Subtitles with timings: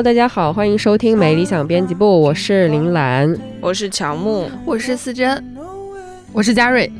[0.00, 5.44] Hello，大家好，欢迎收听美理想编辑部，我是林兰，我是乔木，我是思珍，
[6.32, 6.90] 我是嘉瑞。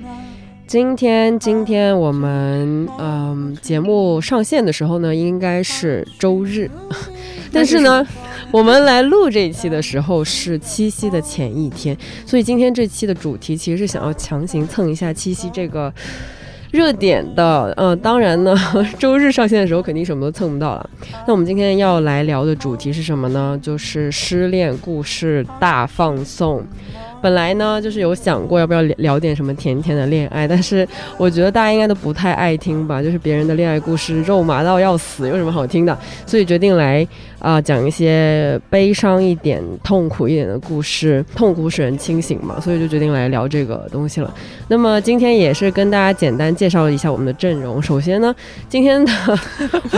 [0.66, 6.70] 今天，今天我们嗯，节目上线的时候呢，应该是周日，
[7.50, 8.06] 但是呢，
[8.50, 11.96] 我们来录这一期的时候是七夕的前一天，
[12.26, 15.90] 所以今天这期的主题其实是想要强行蹭一下七夕这个
[16.72, 17.72] 热点的。
[17.76, 18.54] 嗯，当然呢，
[18.98, 20.90] 周日上线的时候肯定什么都蹭不到了。
[21.26, 23.58] 那我们今天要来聊的主题是什么呢？
[23.62, 26.64] 就是失恋故事大放送。
[27.20, 35.96] 本来呢，就是有想过要不要聊聊点什么甜甜的恋爱，但是我觉得大家应该都不太爱听吧，就是别人的恋爱故事肉麻到要死，有什么好听的？
[36.26, 37.06] 所以决定来
[37.38, 44.32] 啊讲一些悲伤一点、痛苦一点的故事，痛苦使人清醒嘛，所以就决定来聊这个东西了。
[44.68, 47.82] 那么今天也是跟大家简单介绍了一下我们的阵容。
[47.82, 48.34] 首先呢，
[48.68, 49.12] 今天的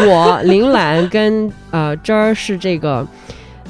[0.06, 3.06] 我林兰跟呃这儿是这个。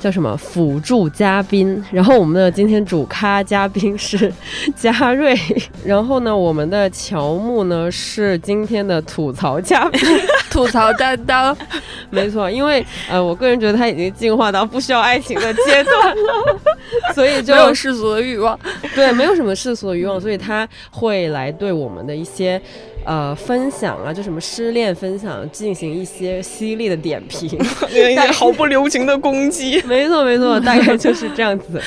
[0.03, 1.81] 叫什么辅助嘉宾？
[1.93, 4.33] 然后我们的今天主咖嘉宾是
[4.75, 5.39] 嘉瑞，
[5.85, 10.01] 然后呢，我们的乔木呢是今天的吐槽嘉宾，
[10.51, 11.57] 吐槽担当。
[12.11, 16.61] 没错，因为呃，我个人觉得他已经进化到不需要爱情的阶段了，
[17.15, 18.59] 所以就没有世俗的欲望。
[18.97, 22.61] 对，没有什么世俗的欲望，所以他会来对我们的一些。
[23.05, 27.59] 呃，分享啊，就什么失恋分享，进行一些犀利的点评，
[28.33, 29.83] 毫不留情的攻击。
[29.87, 31.81] 没错，没错， 大概就是这样子，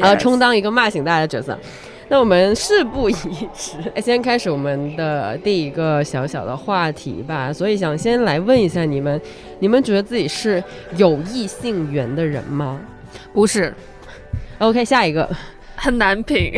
[0.00, 1.58] 呃，充当一个骂醒大家的角色。
[2.10, 3.14] 那我们事不宜
[3.54, 7.52] 迟，先开始我们的第一个小小的话题吧。
[7.52, 9.20] 所以想先来问一下你们，
[9.58, 10.62] 你们觉得自己是
[10.96, 12.80] 有异性缘的人吗？
[13.34, 13.74] 不是。
[14.58, 15.28] OK，下一个，
[15.76, 16.52] 很难评。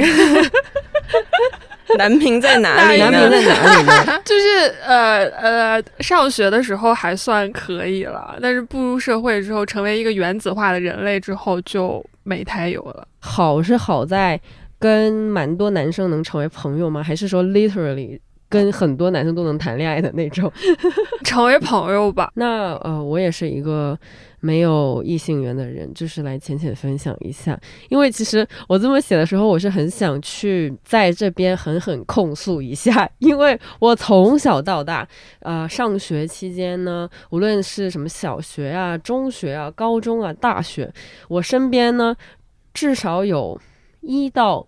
[1.98, 2.98] 男评在哪里？
[2.98, 4.20] 男评在哪里呢？
[4.24, 13.06] 就是呃呃，上学的时候还算可以了，但是步入社会之后，成为一个原子化的人类之后，就没太有了。
[13.18, 14.40] 好是好在
[14.78, 17.02] 跟蛮多男生能成为朋友吗？
[17.02, 18.18] 还是说 literally？
[18.48, 20.52] 跟很多男生都能谈恋爱的那种，
[21.22, 22.32] 成为朋友吧。
[22.34, 23.96] 那呃，我也是一个
[24.40, 27.58] 没有异性缘的人，就是来浅浅分享一下。
[27.88, 35.06] 因为其实我这么写的时候，我是很想去在这边狠狠控诉一下， 因为我从小到大，
[35.40, 40.92] 呃，上学期间呢，无论是什么小学啊、中学啊、高中啊、大学，
[41.28, 42.16] 我身边呢，
[42.74, 43.60] 至少有
[44.00, 44.66] 一到。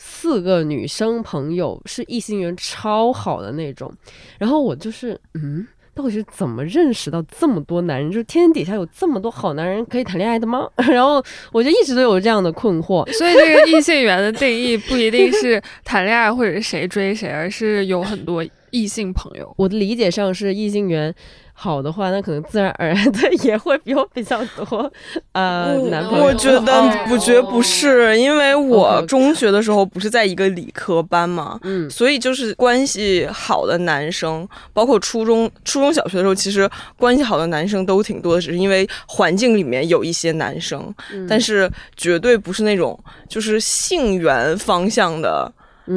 [0.00, 3.92] 四个女生朋友是异性缘超好的那种，
[4.38, 5.66] 然后我就是，嗯，
[5.98, 8.08] 到底是怎么认识到这么多男人？
[8.08, 10.68] 就是天底下有这么多好男人可以谈恋爱的吗？
[10.88, 11.20] 然后
[11.50, 13.04] 我就一直都有这样的困惑。
[13.14, 19.52] 所以这个异性缘的定义不一定是谈恋爱或者是谁追谁，而是有很多异性朋友。
[19.58, 21.12] 我的理解上是异性缘。
[21.60, 24.88] 好的话，那可能自然而然 的也会比我比较多，
[25.32, 26.26] 呃，男朋友。
[26.26, 40.94] 我觉得不觉不是，因为我中学的时候不是在一个理科班嘛，嗯，所以就是关系好的男生，包括初中、初中小学的时候，其实关系好的男生都挺多的，只是因为环境里面有一些男生，
[41.28, 42.96] 但是绝对不是那种
[43.28, 45.52] 就是性缘方向的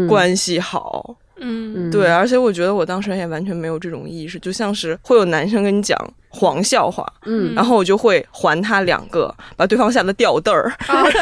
[0.09, 1.05] 关系好。
[1.07, 1.16] 嗯，
[1.91, 5.97] 对，而且我觉得我当时也完全没有这种意识，就像是会有男生跟你讲
[6.29, 10.72] 黄笑话，嗯，然后我就会还他两个，把对方吓得掉凳儿。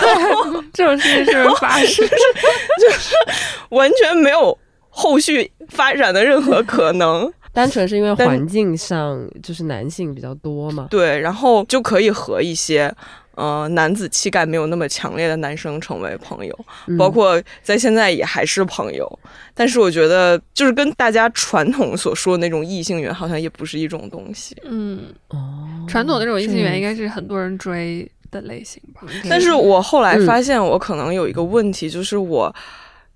[0.74, 2.08] 这种事情是不是发生？
[2.08, 3.16] 就是
[3.70, 4.58] 完全没有
[4.90, 10.88] 后续发展的任何可能， 单纯是因为环境上就是男性比较多嘛。
[10.90, 12.94] 对，然后就可以和一些。
[13.40, 16.60] 呃，男子气概没有那么强烈的男生成为朋友，
[16.98, 19.20] 包括在现在也还是朋友。
[19.54, 24.58] 但是我觉得，就是跟大家传统所说的那种异性缘，好像也不是一种东西。
[24.66, 29.02] 嗯，哦，传统那种异性缘应该是很多人追的类型吧。
[29.30, 32.54] 但是我后来发现，我可能有一个问题，就是我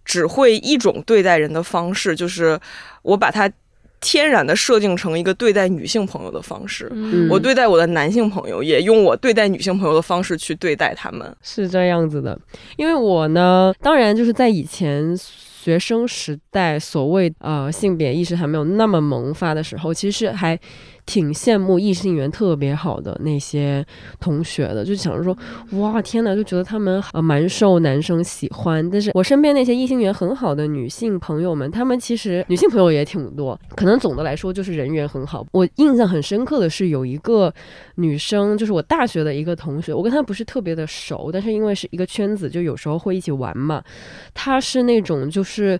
[0.05, 2.57] 只会一种对待人的方式，就是
[3.01, 3.51] 我把他。
[4.03, 6.91] 天然的设定成一个对待女性朋友的方式，
[7.29, 12.37] 我对待我的男性朋友也用我对待女性朋友的方式去对待他们，是这样子的。
[12.75, 20.59] 因为我呢，当然就是在以前学生时代，所谓呃性别意识还没有那么萌发的时候，其实还。
[21.05, 23.85] 挺羡慕异性缘特别好的那些
[24.19, 25.37] 同学的，就想着说，
[25.79, 28.89] 哇，天哪，就觉得他们呃蛮受男生喜欢。
[28.89, 35.45] 但是我身边那些异性缘很好的女性朋友们，她们其实女性朋友也挺多，可能总的来说就是人缘很好。
[35.51, 37.53] 我印象很深刻的是有一个
[37.95, 43.83] 女生，就是我大学的一个同学，我跟她不是特别的熟，但是因为是一个圈子，就有时候会一起玩嘛。
[44.33, 45.77] 她是那种就是。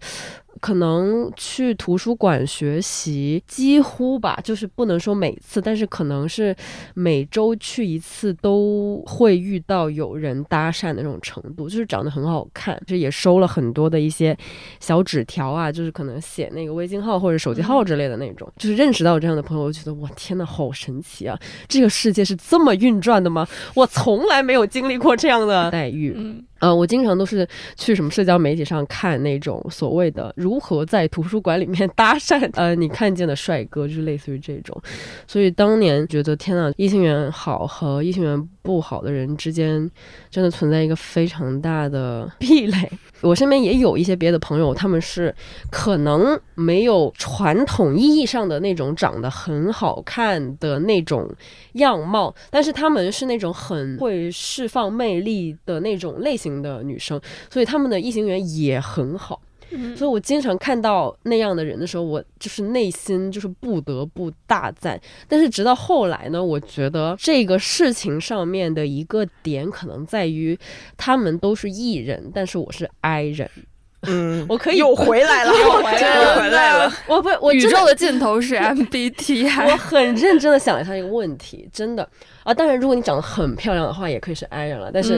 [0.60, 6.56] 可能去图书馆学习，几乎吧，就是不能说每次，但是可能是
[6.94, 14.36] 每周去一次，都会遇到有人搭讪的那种程度，就是长得很好看，就也收了很多的一些
[14.80, 21.38] 小纸条啊，就是可能写那个微信号或者手机号之类的那种，就是认识到这样的朋友，我觉得我天呐，好神奇啊！
[21.68, 23.48] 这个世界是这么运转的吗？
[23.76, 26.44] 我从来没有经历过这样的待遇。
[26.64, 27.46] 呃，我经常都是
[27.76, 34.82] 去什么社交媒体上看那种所谓的如何在图书馆里面搭讪，呃，你看见的帅哥，就是类似于这种。
[35.28, 39.92] 所以当年觉得天呐，异性缘好和异性缘不好的人之间，
[40.30, 42.90] 真的存在一个非常大的壁垒。
[43.20, 45.34] 我身边也有一些别的朋友，他们是
[45.70, 51.30] 可能没有传统意义上的那种长得很好看的那种
[51.74, 57.20] 样貌，但是他们是那种很会释放魅力的那种类型的女生，
[57.50, 59.42] 所以他们的异性缘也很好。
[59.96, 65.02] 所以我经常看到那样的人的时候，我就是内心就是不得不大赞。
[65.28, 70.56] 但是直到后来呢，我觉得这个事情上面的一个点可能在于，
[70.96, 73.50] 他们都是艺人，但是我是 I 人。
[74.08, 76.92] 嗯，我可以又回来了， 又回来了。
[77.08, 79.72] 我不，我宇宙的尽头是 MBTI。
[79.72, 82.08] 我很认真的想了一下这个问题，真的
[82.44, 82.54] 啊。
[82.54, 84.92] 当然，如果你长得很漂亮的话，也可以是 I 人了。
[84.94, 85.18] 但是，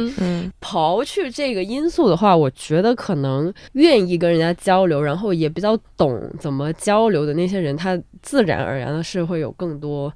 [0.62, 10.14] 刨去这个因素的话，我觉得可能愿意跟人家交流，然后也比较懂怎么交流的那些人，他自然而然的是会有更多。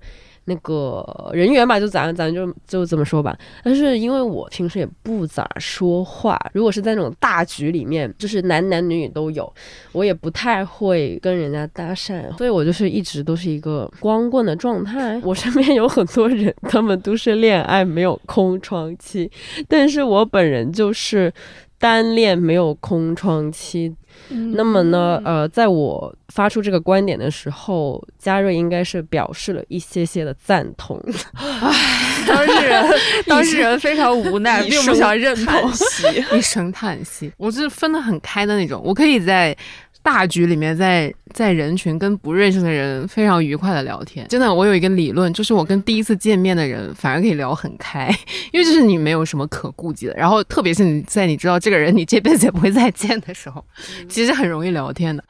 [0.50, 3.38] 那个人缘吧，就咱咱就就这么说吧。
[3.64, 9.54] 但是因为我平时也不咋说话，如果是在那种大局里面，就是男男女女都有，
[9.94, 15.18] 我也不太会跟人家搭讪，所以我就是一直都是一个光棍的状态。
[15.24, 19.32] 我身边有很多人，他们都是恋爱没有空窗期，
[19.68, 21.32] 但是我本人就是
[21.78, 23.96] 单恋没有空窗期。
[24.30, 31.02] 那么呢，呃，在我发出这个观点的时候，嘉瑞应该是表示了一些些的赞同。
[32.28, 32.86] 当事人，
[33.26, 35.72] 当事人非常无奈，并不想认同，
[36.38, 37.32] 一声叹息。
[37.38, 39.56] 我是分得很开的那种，我可以在。
[40.02, 48.10] 大局里面，在在人群跟不认识的人非常愉快的聊天，真的，我有一个理论，就是我跟第一次见面的人反而可以聊很开，
[48.52, 50.14] 因为就是你没有什么可顾忌的。
[50.16, 53.64] 然后，特别是你在你知道这个人你这辈子也不会再见的时候，
[54.08, 55.24] 其实很容易聊天的。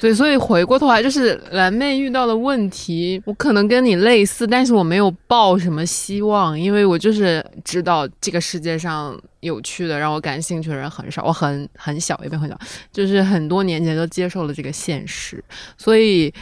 [0.00, 11.24] 对，所以回过头来，就是蓝妹遇到的问题，我可能跟你类似，但是我没有抱什么希望，因为我就是知道这个世界上有趣的、让我感兴趣的人很少。
[11.24, 12.58] 我很很小，也没很小，
[12.92, 15.42] 就是很多年前就接受了这个现实，
[15.78, 16.32] 所以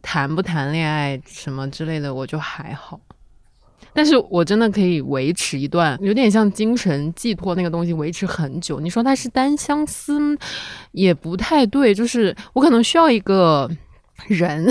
[0.00, 2.98] 谈不谈恋爱什么之类的，我就还好。
[3.98, 8.78] 但是我真的可以维持一段有点像精神寄托那个东西，维持很久。
[8.78, 10.38] 你说它是单相思，
[10.92, 11.92] 也不太对。
[11.92, 13.68] 就是我可能需要一个
[14.28, 14.64] 人，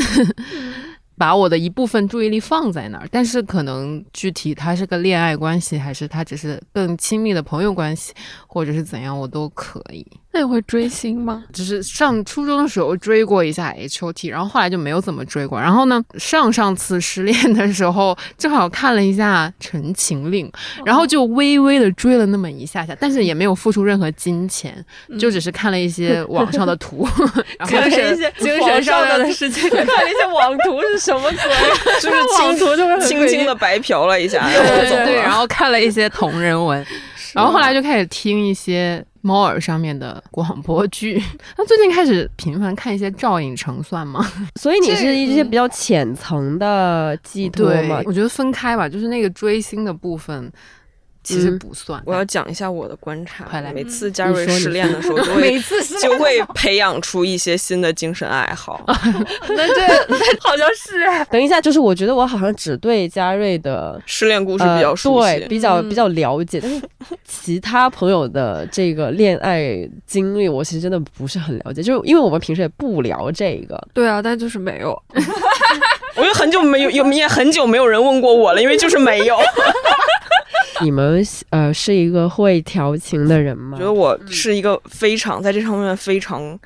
[1.20, 3.08] 把我的一部分注意力放在那儿。
[3.12, 8.14] 但是可能具体他是个恋爱关系，还是他只是更亲密的朋友关系，
[8.58, 10.04] 或者是怎样，我都可以。
[10.32, 11.44] 那你会追星吗？
[11.54, 15.60] 就是上初中的时候追过一下 H O T，然后后来就没有怎么追过。
[15.60, 20.48] 然后呢，上上次失恋的时候，正好看了一下《陈情令》，
[20.84, 24.84] 然后就微微的追了那么一下下，但是也没有付出任何金钱，
[25.20, 27.08] 就只是看了一些网上的图，
[27.68, 32.00] 精神一些精神上的事情， 看了一些网图是什么鬼？
[32.02, 36.86] 就是网图就是轻轻的白嫖了一下，对，然后看了一些同人文，
[37.38, 39.04] 然后后来就开始听一些。
[39.24, 41.22] 猫耳上面的广播剧，
[41.58, 44.26] 那最近开始频繁看一些赵寅成，算吗？
[44.56, 48.02] 所以你是一些比较浅层的寄托吗？
[48.06, 50.50] 我觉得分开吧，就是那个追星的部分。
[51.36, 52.02] 其实不算。
[52.06, 53.44] 我要讲一下我的观察。
[53.46, 55.60] 快来，每次嘉瑞 失恋的时候，就会
[56.02, 58.82] 就会培养出一些新的精神爱好。
[58.88, 61.04] 那这 好像是。
[61.30, 66.60] 等一下，就是我觉得我好像只对嘉瑞的失恋故事比较熟悉，对，比较比较了解。
[66.62, 66.82] 但是
[67.26, 71.84] 其他朋友的这个恋爱经历，我其实真的不是很了解。
[71.84, 73.78] 就是因为我们平时也不聊这个。
[73.94, 74.98] 对啊，但就是没有。
[76.16, 79.38] 我也很久没有，有也很久没有人问过我了，因为就是没有。
[80.84, 83.78] 你们呃是一个会调情的人吗？
[83.78, 86.60] 觉得我是一个非常在这方面非常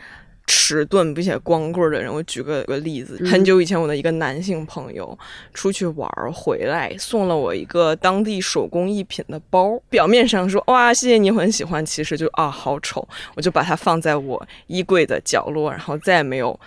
[0.47, 2.13] 迟钝并且光棍的人。
[2.13, 5.17] 我举个个例子，很久以前我的一个男性朋友
[5.53, 9.79] 出去玩回来，送了我一个当地手工艺品的包。
[9.89, 16.59] 表面上说哇谢谢你很喜欢，其实就啊好丑，我就把它放在我衣柜的角落，然后再也没有。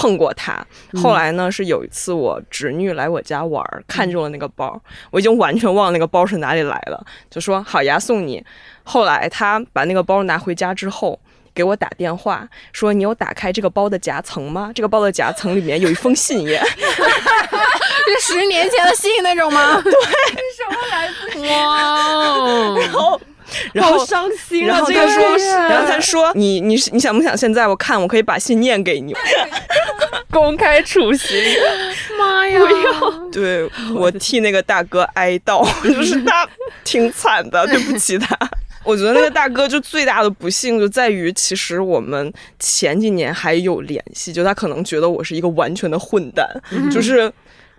[0.00, 0.66] 碰过他，
[1.02, 1.50] 后来呢？
[1.52, 4.80] 是有一次我侄女来我家玩，看中了那个包，
[5.10, 8.42] 我已经完全忘了那个包是哪里来的，就说好呀送你。
[8.82, 11.20] 后来他把那个包拿回家之后，
[11.52, 14.72] 给我打电话说：“你有打开这个包的夹层吗？
[14.74, 16.62] 这个包的夹层里面有一封信耶。
[18.10, 19.80] ”是十年前的信那种吗？
[19.84, 19.92] 对，
[20.56, 21.40] 什么来自？
[21.46, 21.89] 哇！
[23.72, 23.90] 然后。
[23.90, 25.36] 然后伤心，然后他说，
[25.68, 29.14] 然后他说，你你你想不想现在我看我可以把信念给你，
[30.30, 31.36] 公开处刑，
[32.18, 32.60] 妈呀！
[33.32, 36.48] 对我替那个大哥哀悼， 就是他
[36.84, 38.36] 挺惨的，对不起他。
[38.84, 46.46] 我觉得那个大哥就最大的不幸就在于，其实我们前几年还有联系，就他可能觉得我是一个完全的混蛋，
[46.90, 47.30] 就是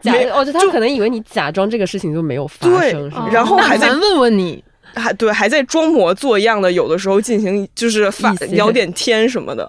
[0.01, 4.63] 假，哦，就他可能以为你假装这个事情就没有发生，然后还在问问你。
[4.95, 9.65] 还对，还在装模作样的，有的时候进行就是发聊点天什么的，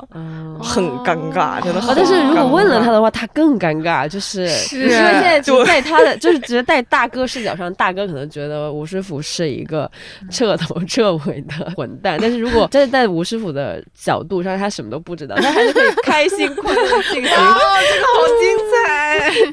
[0.61, 1.83] 很尴尬，真的。
[1.95, 9.91] 但是如果问了他的话，他更尴尬，就是是现在就在 他的就是只是在大哥视角上，大哥可能觉得吴师傅是一个
[10.31, 17.31] 彻头彻尾的混蛋，但是如果站在吴师傅的角度上，他什么都不知道，他还是可以开心快乐进行。
[17.37, 17.55] 哦，
[17.89, 18.82] 这个好精彩，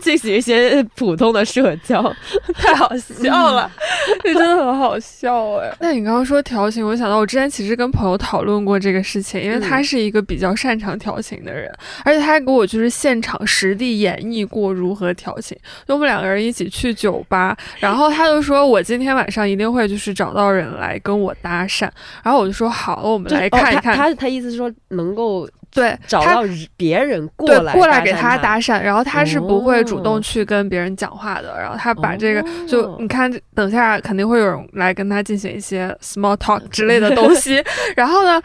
[0.01, 2.01] 进行一些普通的社交，
[2.55, 3.69] 太好笑了，
[4.23, 5.71] 这真的很好笑哎。
[5.79, 11.71] 那你刚刚说调情，我想到我之前其实跟朋友讨论过这个事情，因为他是一个比较擅长调情的人，
[12.03, 15.57] 而且他还给我就是现场实地演绎过如何调情。
[15.87, 21.89] 就我们两个人一起去酒吧，然后他就说我今天晚上一定会就是找到人来跟我搭讪，
[22.23, 23.95] 然后我就说好，我们来看一看。
[23.95, 25.47] 他他意思是说能够。
[25.71, 26.43] 对，找到
[26.75, 31.55] 别人过来过来给他搭讪，然后他是不会主动去跟别人讲话的。
[31.59, 37.63] 然后他把这个就你看，等下肯定会有人来跟他进行一些 small talk 之类的 东西。
[37.95, 38.41] 然后呢，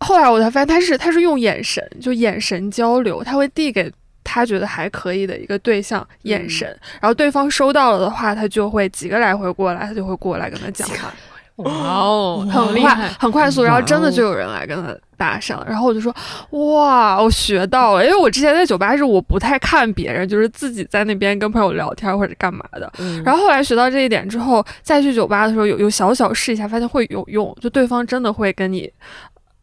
[0.00, 3.90] 后来我才发现他是他是用眼神，就眼神交流，他会递给
[4.22, 6.68] 他觉得还可以的一个对象眼神，
[7.00, 11.12] 然后对方收到了的话，他就会几个来回过来，他就会过来跟他讲话。
[11.56, 16.14] 哇哦，很快很快速，然后真的就有人来跟他搭讪，然后我就说
[16.50, 22.92] 哇，我学到了，因为我之前在酒吧是我不太看别人，就是自己在那边跟朋友聊天或者干嘛的，
[23.24, 28.92] 然后后来学到这一点之后，再去酒吧的时候有有小小试一下，发现会有用，就对方真的会跟你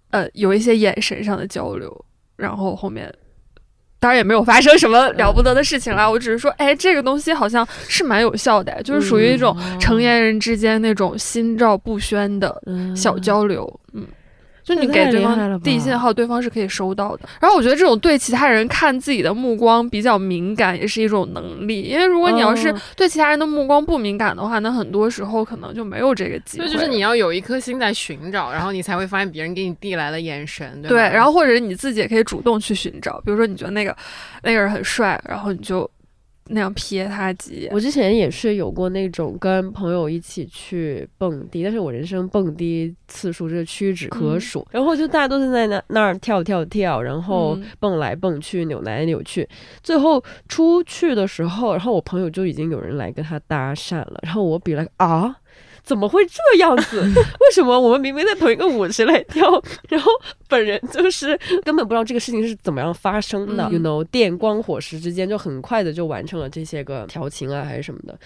[0.09, 3.13] 呃有一些眼神上的交流，然后后面。
[4.03, 12.61] 当然也没有发生什么了不得的事情啦，我只是说，哎，这个东西好像是蛮有效的，就是属于一种成年人之间那种心照不宣的
[12.93, 14.05] 小交流，嗯。
[14.63, 17.27] 就你给对方递信号，对方是可以收到的。
[17.39, 21.81] 然后我觉得这种对其他人看自己的目光比较敏感，也是一种能力。
[21.81, 26.69] 因为如果你要是对其他人的目光不敏感的话，那很多时候可能就没有这个机会。
[26.69, 33.95] 就是你要有一颗心在寻找，然后你才会发现别人给你递来了眼神，对然后或者你自己也可以主动去寻找，比如说你觉得那个
[34.41, 35.89] 那个人很帅，然后你就。
[36.47, 37.69] 那样瞥他几眼。
[37.71, 44.65] 我之前也是有过那种跟朋友一起去蹦迪，但是我人生蹦迪次数是屈指可数。
[44.71, 49.47] 然后就大家都是在那那儿跳跳跳，然后蹦来蹦去，扭来扭去。
[49.81, 55.35] 最后出去的时候，然后我朋友就已经有人来跟他搭讪了，然后我比了啊。
[55.83, 57.01] 怎么会这样子？
[57.05, 60.11] 为什么我们明明在同一个舞池来跳， 然后
[60.47, 68.17] 本人就是根本不知道这个事情是怎么样发生的？You know，电光火石之间就很快的就完成了这些个调情啊，还是什么的？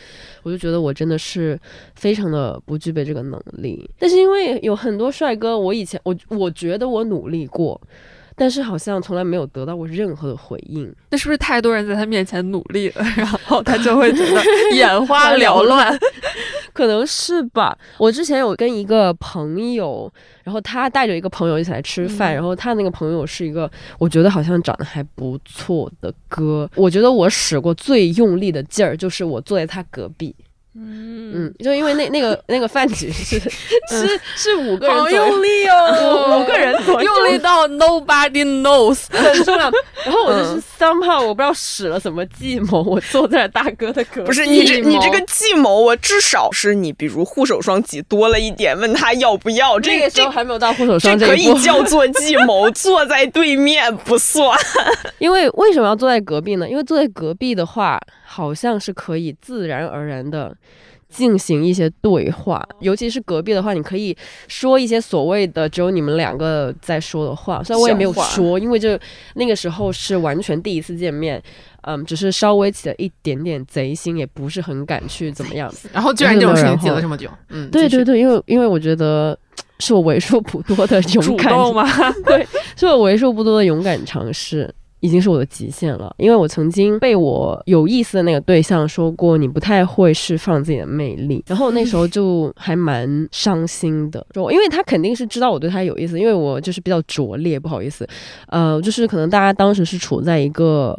[0.43, 1.59] 我就觉得我真的是
[1.95, 3.89] 非常的不具备这个能力。
[3.97, 7.79] 但是因为有很多帅哥，我以前我我觉得我努力过。
[8.39, 14.43] 但是好像从来没有得到过任何的回应，那是不是太多人在他面前努力了， 然后他就会觉得
[14.75, 15.91] 眼花缭乱？
[16.77, 17.75] 可能是吧。
[17.97, 20.11] 我之前有跟一个朋友，
[20.43, 30.35] 然后他带着一个朋友一起来吃饭，然后他那个朋友是一个我觉得好像长得还不错的哥，我觉得我使过最用力的劲儿，就是我坐在他隔壁。
[30.79, 33.39] 嗯嗯，就因为那那个那个饭局是
[33.89, 39.71] 是是五个人，好用力哦， 五个人用力到 nobody knows， 很重要。
[40.05, 44.27] 然后我就是 somehow 我不知道使了什么计谋，我坐在大哥的隔壁。
[44.27, 49.79] 不是你这你这个计谋，我至少是你比如护手霜挤多了一点，问他要不要。
[49.79, 54.57] 这个时候还没有到护手霜这可以叫做计谋，坐在对面不算。
[55.17, 56.69] 因为为什么要坐在隔壁呢？
[56.69, 57.99] 因为坐在隔壁的话。
[58.29, 60.53] 好像是可以自然而然的
[61.07, 64.15] 进行一些对话，尤其是隔壁的话，你可以
[64.49, 67.63] 说一些所谓的只有你们两个在说的话。
[67.63, 68.99] 虽然我也没有说，因为就
[69.35, 71.41] 那个时候是完全第一次见面，
[71.87, 75.73] 嗯，只是稍微起了一点点贼心，也不是很敢去怎么样。
[75.93, 79.37] 然后居然这种事情记了这么久，嗯，对对对，因为因为我觉得
[79.79, 81.85] 是我为数不多的 勇敢吗？
[82.27, 84.69] 对，是我为数不多的勇敢尝试。
[84.99, 98.07] 已经是我的极限了，因为我曾经被我有意思的那个对象说过，你不太会释放自己的魅力，然后那时候就还蛮伤心的，就因为他肯定是知道我对他有意思，因为我就是比较拙劣，不好意思，
[98.47, 100.97] 呃，就是可能大家当时是处在一个。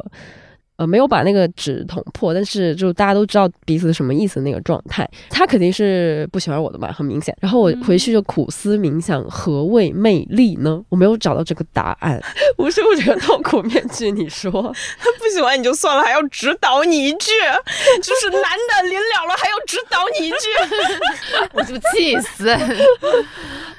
[0.79, 7.35] 呃，没有把那个纸捅破，但是就大家都知道彼此什么意思那个状态，他肯定是不喜欢我的嘛，很明显。
[7.41, 10.81] 然后我回去就苦思冥想，何谓魅力呢？
[10.87, 12.17] 我没有找到这个答案，
[12.57, 14.09] 无是不是个痛苦面具？
[14.09, 14.51] 你说
[14.97, 17.31] 他不喜欢你就算了，还要指导你一句，
[18.01, 20.47] 就是男的临了了还要指导你一句，
[21.51, 22.49] 我就气死。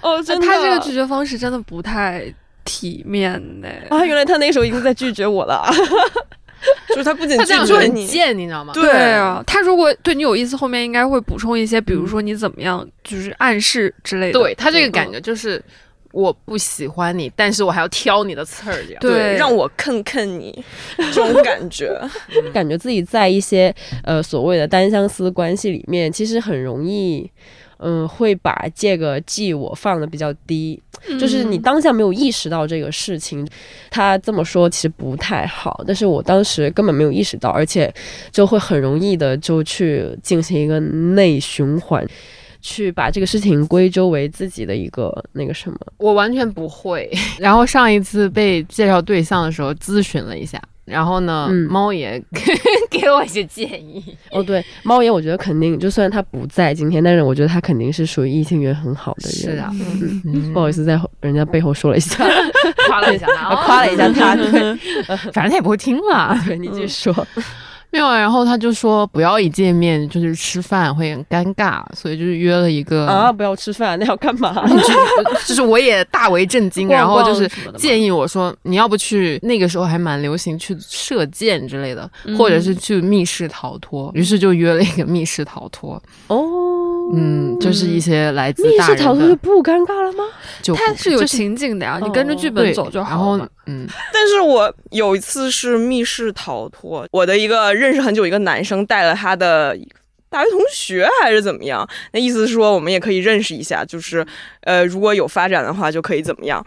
[0.03, 2.31] 哦，真的，他这个拒绝方式真的不太
[2.63, 3.69] 体面呢。
[3.89, 5.65] 啊，原来他那时候已经在拒绝我了。
[6.89, 8.73] 就是他不仅他这样说很贱，你知道吗？
[8.75, 14.39] 对啊，他如果对你有意思，后面应该会补充一些，比如说你怎么样，就是暗示之类的。
[14.39, 15.63] 对他这个感觉就是
[16.13, 20.65] 我不喜欢你，但是我还要挑你的刺儿，这样对，让我坑坑你
[21.13, 21.99] 这种感觉，
[22.53, 23.75] 感觉自己在一些
[24.05, 27.31] 呃所谓的单相思关系里面，其实很容易。
[27.83, 30.81] 嗯，会把这个记我放的比较低，
[31.19, 33.47] 就是你当下没有意识到这个事情，
[33.91, 37.93] 他这么说其实不太好，但是我当时根本没有意识到，而且
[38.31, 42.07] 就会很容易的就去进行一个内循环，
[42.61, 47.11] 去把这个事情归咎为自己的一个那个什么，我完全不会。
[47.41, 50.61] 然后上一次被介绍对象的时候咨询了一下。
[50.91, 52.23] 然后呢，猫爷
[52.91, 54.05] 给我一些建议。
[54.31, 59.33] 哦，对，猫爷，我觉得肯定，就算他不在今天，但是我觉得他肯定是属于异性缘很好的人。
[59.33, 59.71] 是啊，
[60.53, 62.27] 不好意思，在人家背后说了一下，
[62.89, 64.35] 夸了一下他， 夸了一下他。
[64.35, 64.77] 对，
[65.33, 66.37] 反正他也不会听了。
[66.45, 67.27] 对你继续说。
[67.93, 74.55] 没有，然后他就说不要一见面就是吃饭会很尴尬，所以就是约了一个啊，不要吃饭，那要干嘛？
[75.47, 86.01] 就是我也大为震惊，然后就是建议我说你要不去那个时候还蛮流行去射箭之类的，或者是去密室逃脱，于是就约了一个密室逃脱。
[86.29, 86.39] 哦，
[87.15, 90.25] 嗯，就是一些来自密室逃脱就不尴尬了吗？
[90.63, 93.49] 就它是有情景的呀，你跟着剧本走就好了。
[93.67, 97.71] 嗯， 但是我有一次是密室逃脱，我的一个。
[97.81, 99.77] 认识很久一个男生带了他的
[100.29, 101.89] 大学同学还是怎么样？
[102.13, 104.27] 那意思是说我们也可以认识一下，就是
[104.63, 106.65] 呃如果有发展的话就可以怎么样。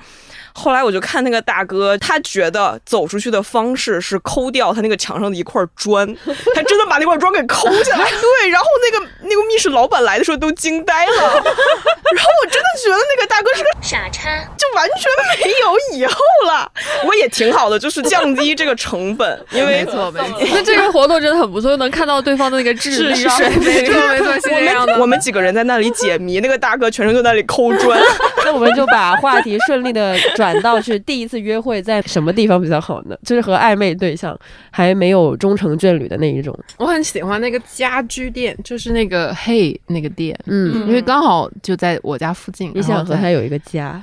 [0.53, 6.07] 后来我就看那个大哥，他觉得走出去的方式是抠掉他那个墙上的一块砖，
[6.55, 8.05] 他真的把那块砖给抠下来。
[8.09, 16.15] 对，然后那个那个密室老板来的时候都惊呆了， 然后我真的觉得那个大哥是个傻叉，就完全没有以后
[16.47, 16.71] 了。
[17.05, 20.39] 我也挺好的，就是降低这个成本， 因为没错没错。
[20.53, 23.63] 那这个活动真的很不错，又能看到对方的那个智力水平。
[23.63, 24.99] 没错没错，我们。
[25.03, 27.99] 我们几个人在那里解谜，那个大哥全程就在那里抠砖。
[28.45, 30.17] 那我们就把话题顺利的。
[30.35, 33.15] 转到是第一次约会在 什么地方比较好呢？
[33.23, 34.37] 就是和暧昧对象
[34.71, 36.57] 还没有终成眷侣的那一种。
[36.77, 42.71] 我很喜欢那个家居店，就是那个嘿那个店，嗯，因为刚好就在我家附近。
[42.73, 44.01] 你想和他有一个家？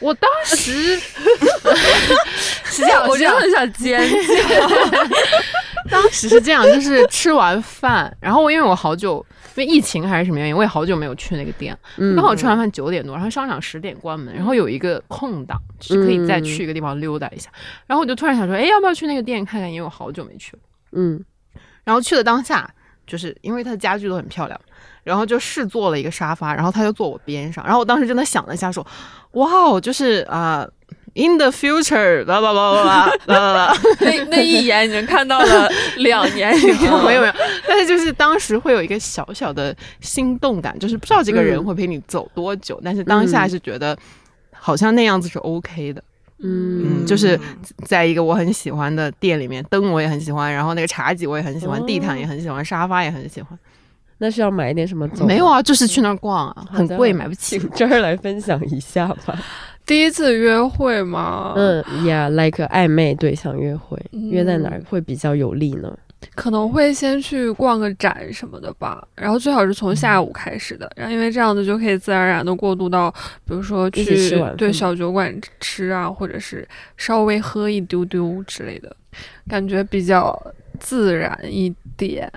[0.00, 0.98] 我当时
[2.64, 4.16] 是这样，我真的很想尖叫。
[5.90, 9.24] 当时是这样，就是吃完饭，然后因为我好久。
[9.54, 11.78] 因为疫情还是什么原因，我也好久没有去那个店。
[12.16, 17.50] 刚好吃完饭九点多，然后商场十点关门，然后有一个空档是可以再去一个地方溜达一下。
[17.86, 19.70] 然后我就突然想说，哎，要不要去那个店看看？
[19.70, 20.62] 因为我好久没去了。
[20.92, 21.22] 嗯，
[21.84, 22.66] 然后去了当下，
[23.06, 24.58] 就是因为它的家具都很漂亮，
[25.04, 27.62] 然后就试坐了一个沙发，然后他就坐我边上。
[27.62, 28.86] 然后我当时真的想了一下，说，
[29.32, 30.66] 哇哦，就是啊。
[31.14, 37.34] In the future，啦啦啦啦啦啦啦，那那一眼已经看到了 两年以后，没有没有，
[37.68, 43.94] 但是就是当时会有一个小小的心动感，就是不知道这个人会陪你走多久，但是当下是觉得
[44.52, 46.02] 好像那样子是 OK 的，
[46.42, 47.38] 嗯，就是
[47.84, 53.58] 在一个我很喜欢的店里面，灯我也很喜欢，然后那个茶几我也很喜欢，地毯也很喜欢，沙发也很喜欢，
[54.16, 55.06] 那是要买一点什么？
[55.26, 59.38] 没有啊，就是去那儿逛啊，很贵，买不起，这儿来分享一下吧。
[59.84, 61.54] 第一次约会吗？
[61.56, 65.96] 嗯，Yeah，like 暧昧对象约会，约在哪儿会比较有利呢？
[66.36, 73.10] 可能会先去逛个展什么的吧，然后最好是从下午开始的，然后因为这样子就可以自然而然的过渡到，
[73.44, 76.66] 比如说去对小酒馆吃啊，或者是
[76.96, 78.94] 稍微喝一丢丢之类的，
[79.48, 80.40] 感觉比较
[80.78, 82.30] 自然一点。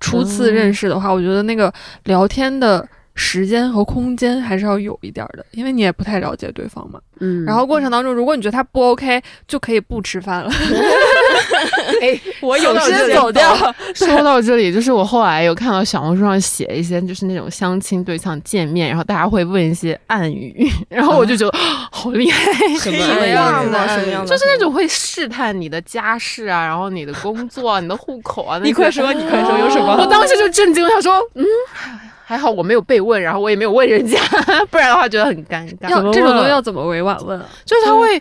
[0.00, 1.70] 初次认识的话，我觉得那个
[2.04, 2.88] 聊天的。
[3.14, 7.00] 时间和空间还是要有一点的，因为你也不太了解对方嘛。
[7.20, 10.50] 嗯，然后过程当中，如果你觉得他不 OK，就可以不吃饭了。
[12.00, 13.54] 哎， 我有事走掉。
[13.94, 21.58] 说到这里，就是我后来有看到小红书上写一些，就是那种相亲对象见面，然后大家会问一些暗语， 然后我就觉得
[21.90, 23.88] 好厉害，什么样的？
[23.88, 24.26] 什么样的？
[24.26, 28.58] 就是那种会试探你的家世啊，然后你的工作、啊、你的户口啊。
[28.62, 29.96] 你快说，你快说，有什么？
[30.00, 31.44] 我当时就震惊，我想说，嗯，
[32.24, 34.18] 还好我没有被问，然后我也没有问人家，
[34.70, 35.88] 不然的话觉得很尴尬。
[35.88, 37.46] 要这种东西要怎么委婉问啊？
[37.64, 38.20] 就是他会。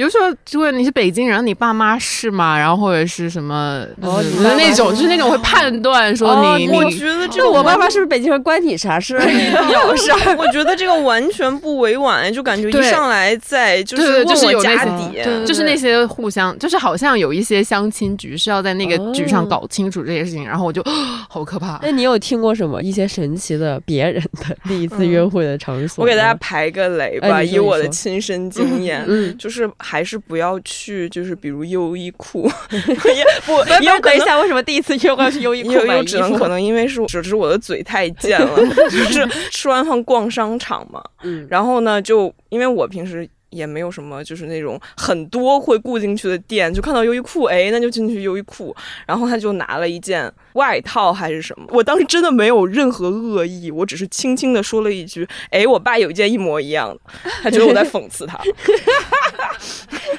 [0.00, 2.58] 比如说，如果你是北京人，你爸妈是吗？
[2.58, 4.24] 然后或者是什么，哦，
[4.56, 9.16] 那种就是那种会判断说你，我觉得这个我爸妈是不是北京人，关你啥事？
[9.20, 10.10] 有事？
[10.38, 20.82] 我觉得这个完全不委婉，就感觉一上来在就是就是我家底，就是那些互相，就是好像有一些相亲局是要在那个局上搞清楚这些事情，然后我就
[21.28, 21.78] 好可怕。
[21.82, 26.02] 那你有听过什么一些神奇的别人的第一次约会的场所？
[26.02, 29.70] 我给大家排个雷吧，以我的亲身经验，就是。
[29.90, 36.04] 还是不要去，就是比如优衣库， 也不，要等一下，为什么第一次约会是优衣库买衣服？
[36.04, 38.56] 只能可 能因为是只是我的嘴太贱了，
[38.88, 43.28] 就是吃完饭逛商场嘛，嗯，然后呢，就因为我平时。
[43.50, 48.74] 也没有什么，就是那种很多会顾进去的店，就看到优衣库，哎，那就进去优衣库。
[49.06, 57.00] 然后他就拿了一件外套还是什么，我当时真的没有任何恶意，我只是轻轻的说了一句，哎，我爸有一件一模一样的。
[57.42, 58.38] 他觉得我在讽刺他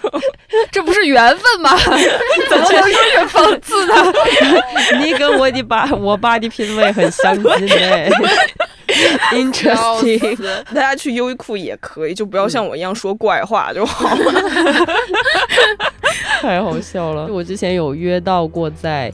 [0.71, 1.77] 这不是缘分吗？
[2.49, 3.93] 怎么能说是讽刺呢？
[5.03, 8.09] 你跟我的爸，我爸的品味很相近哎。
[9.31, 14.33] Interesting，大家去优衣库也可以，就不要像我一样说怪话就好了。
[16.41, 17.27] 太好笑了！
[17.27, 19.13] 我之前有约到过在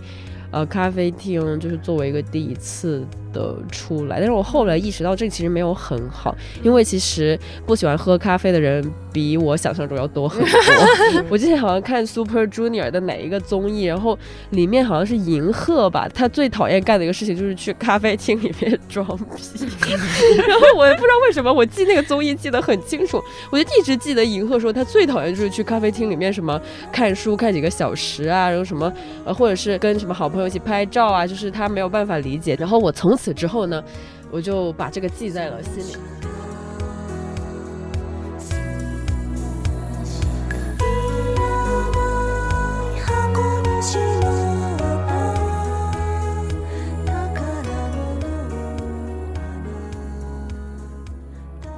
[0.49, 3.05] 呃咖啡厅，就是作为一个第一次。
[3.33, 10.49] 的出来，但是我后来意识到，这其实没有很好，因为其实不喜欢喝咖啡的人比我想象中要多很多。
[11.29, 14.17] 我之前好像看 Super Junior 的哪一个综艺，然后
[14.51, 19.91] 里面好像是银赫吧，他最讨厌干的一个事情就是去咖啡厅里面装逼。
[20.47, 26.59] 然后我也不知道为什么，我记那个综艺记得很清楚，我就一直记得银赫说他最讨厌就是去咖啡厅里面什么
[26.91, 28.91] 看书看几个小时啊，然后什么
[29.25, 32.55] 呃或者是跟什么好朋友一起拍照啊，就是他没有办法理解。
[32.59, 33.83] 然后我从此之后呢，
[34.31, 36.16] 我就把这个记在了心里。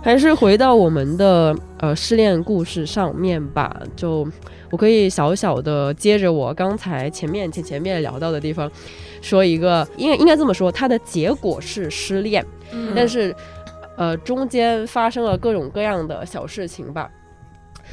[0.01, 4.27] 还是回到我们的呃失恋故事上面吧，就
[4.71, 8.69] 我可以小小的接着我刚才前面前前面聊到的地方。
[9.21, 12.45] 说一个，应该应该这么说，它的结果是失恋，
[12.95, 13.35] 但是，
[13.97, 17.12] 呃，中间发生了各种各样的小事情吧。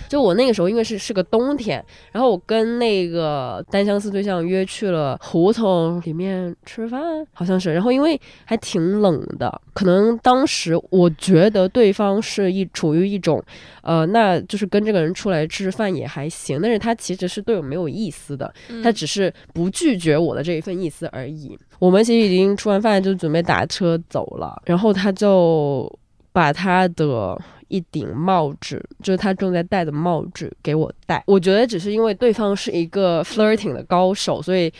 [0.09, 7.73] 就我那个时候，因为是是个冬天，然后我跟那个单相思对象约去了胡同里面吃饭，好像是。
[7.73, 13.43] 然后因为还挺冷的，可能当时我觉得对方是一处于一种，
[13.83, 21.59] 呃，那就是跟这个人出来吃饭也还行，但是他其实是对我没有意思的，他只是不拒绝我的这一份意思而已。
[21.79, 25.91] 我们其实已经吃完饭就准备打车走了，然后他就
[26.33, 27.37] 把他的。
[27.69, 31.23] 一顶帽子，就是他正在戴的帽子，给我戴。
[31.27, 34.73] 我觉得只是因为对方是一个 flirting 的高手，所以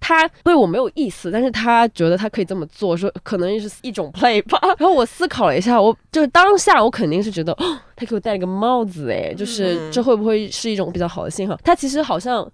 [0.00, 4.58] 他对我没有意思，但是他觉得他可以这么做，说可能是一种 play 吧。
[4.78, 11.54] 然后我思考了一下，我就是当下我肯定是觉得，哦，他给我戴了个帽子，哎，就是这会不会是一种比较好的信号？
[11.62, 12.50] 他其实好像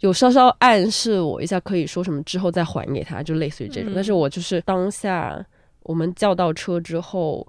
[0.00, 3.92] 有稍稍暗示我一下，可以说什么之后再还给他，就类似于这种。
[3.94, 5.42] 但是我就是当下
[5.84, 7.46] 我们叫到车之后。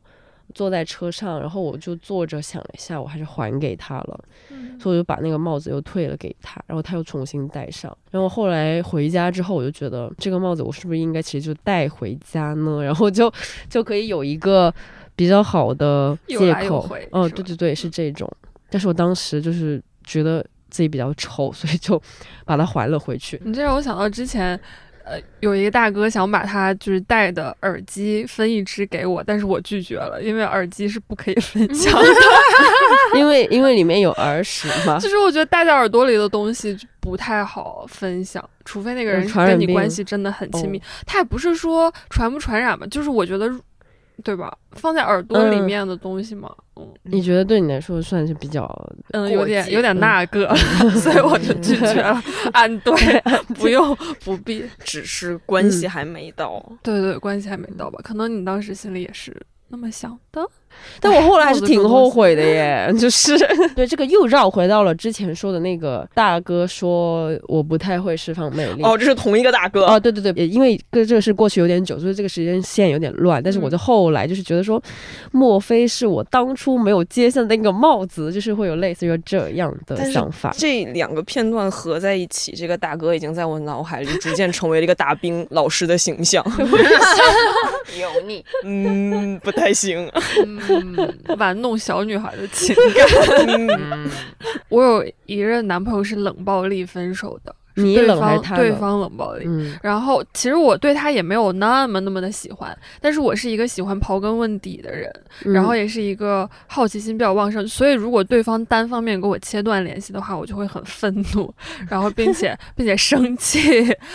[0.53, 4.19] 坐在车上，然后我就坐着想了一下，我还是还给他了，
[4.79, 7.95] 所以我就把那个帽子又退了给他，然后他又重新戴上。
[8.09, 12.83] 然后后来回家之后，我就觉得这个帽子我是不是应该其实就带回家呢？
[12.83, 13.31] 然后就
[13.69, 14.73] 就可以有一个
[15.15, 16.89] 比较好的借口。
[17.11, 18.31] 哦，对对对，是这种。
[18.69, 22.01] 但是我当时就是觉得自己比较丑，所以就
[22.45, 23.41] 把它还了回去。
[23.43, 24.59] 你这让我想到之前。
[25.05, 32.07] 呃，有一个大哥想把他就是戴的耳机分一只给我，但是我拒绝了，因为耳机是不可以分 享的，
[33.17, 34.97] 因为因为里面有耳屎嘛。
[34.99, 40.81] 其实我觉得戴在耳朵里的东西不太好分享，除非那个人跟你关系真的很亲密。
[41.05, 43.51] 他也不是说传不传染嘛，就是我觉得。
[44.23, 44.55] 对吧？
[44.71, 48.65] 放在耳朵里面的东西嘛，嗯，你觉得对你来说算是比较，
[49.11, 50.53] 嗯，有点有点那个
[51.01, 52.21] 所以我就拒绝了。
[52.53, 52.93] 安对，
[53.55, 56.63] 不用不必，只是关系还没到。
[56.81, 57.99] 对对，关系还没到吧？
[58.03, 59.35] 可能你当时心里也是
[59.67, 60.47] 那么想的。
[60.99, 63.37] 但我后来还是挺后悔的耶， 就是
[63.75, 68.83] 对这个又绕回到了之前说的那个大哥说我不太会释放魅力。
[68.83, 73.41] 哦，这是同一个大哥哦，对对对，也因为跟这个是过去有点久，所以这个时间线有点乱。
[73.41, 74.81] 但是我就后来就是觉得说，
[75.31, 80.53] 莫非是我当初没有接下那个帽子，就是会有类似于这样的想法。
[80.57, 86.45] 这两个片段合在一起，这个大哥已经在我脑海里逐渐成为了一个大兵老师的形象。
[87.99, 90.09] 油腻， 嗯，不太行，
[90.45, 90.60] 嗯，
[91.37, 94.09] 玩弄小女孩的情感。
[94.69, 97.55] 我有一任男朋友是冷暴力分手的。
[97.75, 99.45] 你冷还是他对方冷暴力？
[99.47, 105.09] 嗯，然后其实我对他也没有那么那么的喜欢，但是我是一个喜欢刨根问底的人，
[105.45, 111.51] 然后也是一个好奇心比较旺盛，所以如果对方单方面跟我切断联系的话，我就会很愤怒，
[111.89, 113.59] 然后并且 并且生气。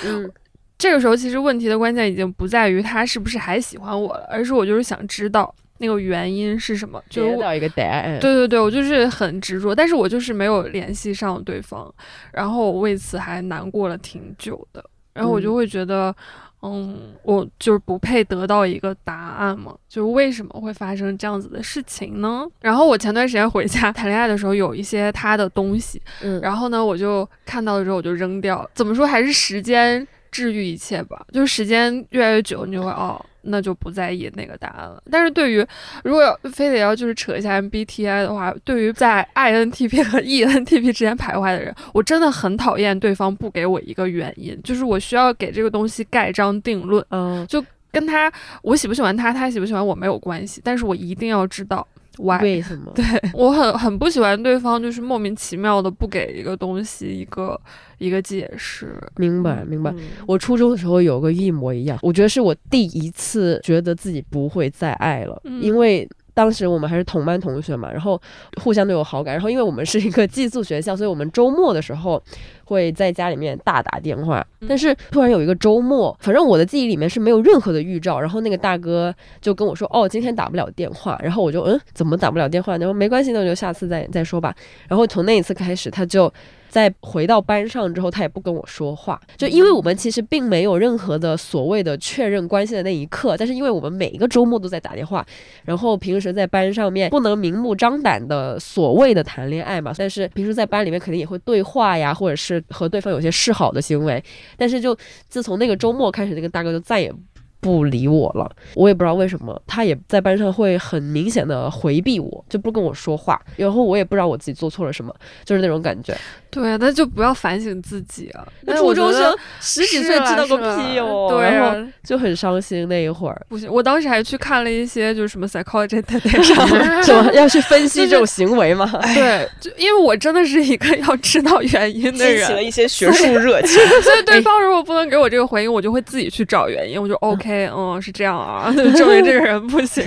[0.05, 0.31] 嗯，
[0.77, 5.53] 这个时候其实问题的关键已经不在于他是不是还喜欢我了，而是我就是想知道。
[5.79, 7.03] 那个原因是什么？
[7.09, 8.19] 就得到一个答案。
[8.21, 11.93] 对对对，我就是很执着，但是我就是没有联系上对方，
[12.33, 14.85] 然后我为此还难过了挺久的。
[15.13, 16.15] 然后我就会觉得，
[16.61, 19.75] 嗯，我就是不配得到一个答案嘛？
[19.89, 22.47] 就是为什么会发生这样子的事情呢？
[22.61, 28.69] 然后我前段时间回家谈恋爱的时候，有一些他的东西，嗯，然后呢，我就看到了之后我就扔掉了。
[28.75, 29.07] 怎么说？
[29.07, 31.25] 还是时间治愈一切吧。
[31.33, 33.25] 就是时间越来越久，你就会哦。
[33.47, 35.03] 那就不在意那个答案了。
[35.11, 35.67] 但是对于
[36.05, 47.05] 如果要非得要就是扯一下 MBTI 的话，对于在 INTP 和 ENTP 之间徘徊的人，我真的很讨厌对方不给我一个原因，就是我需要给这个东西盖章定论。
[47.11, 48.31] 嗯，就跟他
[48.63, 51.87] 我喜不喜欢他，他喜不喜欢我没有关系，但是我一定要知道。
[52.19, 52.93] 为什么？
[52.95, 57.61] 对 我很很不喜欢对方，就是莫名其妙的不给一个东西一个
[57.99, 58.95] 一个解释。
[59.17, 59.95] 明白明白。
[60.27, 66.09] 我初中的时候有个一模一样，我觉得是我第一次觉得自己不会再爱了，因为。
[66.37, 68.21] 当时我们还是同班同学嘛，然后
[68.63, 72.23] 互相都有好感，然后因为我们是一个寄宿学校，所以我们周末的时候
[72.67, 74.47] 会在家里面大打电话。
[74.69, 82.77] 但是突然有一个周末，反正我的记忆里面是没有任何的预兆，然后那个大哥就跟我说：“哦，今天打不了电话。”然后我就嗯，怎么打不了电话？
[82.77, 84.55] 然后没关系，那我就下次再再说吧。
[84.89, 86.31] 然后从那一次开始，他就。
[86.77, 95.27] 在回到班上之后，他也不跟我说话，就因为我们其实并没有任何的所谓的确认关系的那一刻，但是因为我们每一个周末都在打电话，
[95.65, 104.23] 然后平时在班上面不能明目张胆的所谓的谈恋爱嘛，但是平时在班里面肯定也会对话呀，或者是和对方有些示好的行为，
[104.59, 104.95] 但是就
[105.31, 107.11] 自从那个周末开始，那个大哥就再也。
[107.59, 113.41] 不理我了，我也不知道为什么，他也在班上会很明显的回避我，就不跟我说话。
[113.57, 115.13] 然后我也不知道我自己做错了什么，
[115.45, 116.15] 就是那种感觉。
[116.57, 118.43] 对，那就不要反省自己啊！
[118.63, 123.39] 那初中生十几岁知道个屁哦，对，然后就很伤心那一会儿。
[123.49, 126.03] 不行，我当时还去看了一些就是什么 psychology
[126.43, 126.67] 上，
[127.03, 128.91] 什么 要去分析这种行为吗？
[129.15, 133.77] 对，就因为我真的是一个要知道原因的人，激起了一些学术热情。
[134.03, 137.71] 所以对方如果不能给我这个回应，我就会自己去找原因，我就 OK。
[137.77, 140.05] 嗯，是这样啊， 证明这个人不行。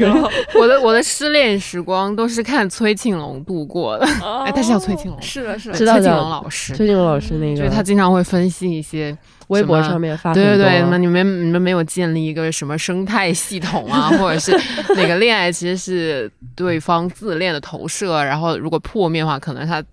[0.55, 4.05] 我的我的失恋时光都是看崔庆龙度过的。
[4.45, 14.51] 哎，他是叫崔庆龙，是的，是的，知道崔庆龙老师，崔庆龙老师那个，就是他经常会分析一些微博上面发，对对对，那你们你们没有建立一个什么生态系统啊， 或者是
[14.95, 19.83] 哪个恋爱其实是对方自恋的投射，然后如果破灭的话，可能他。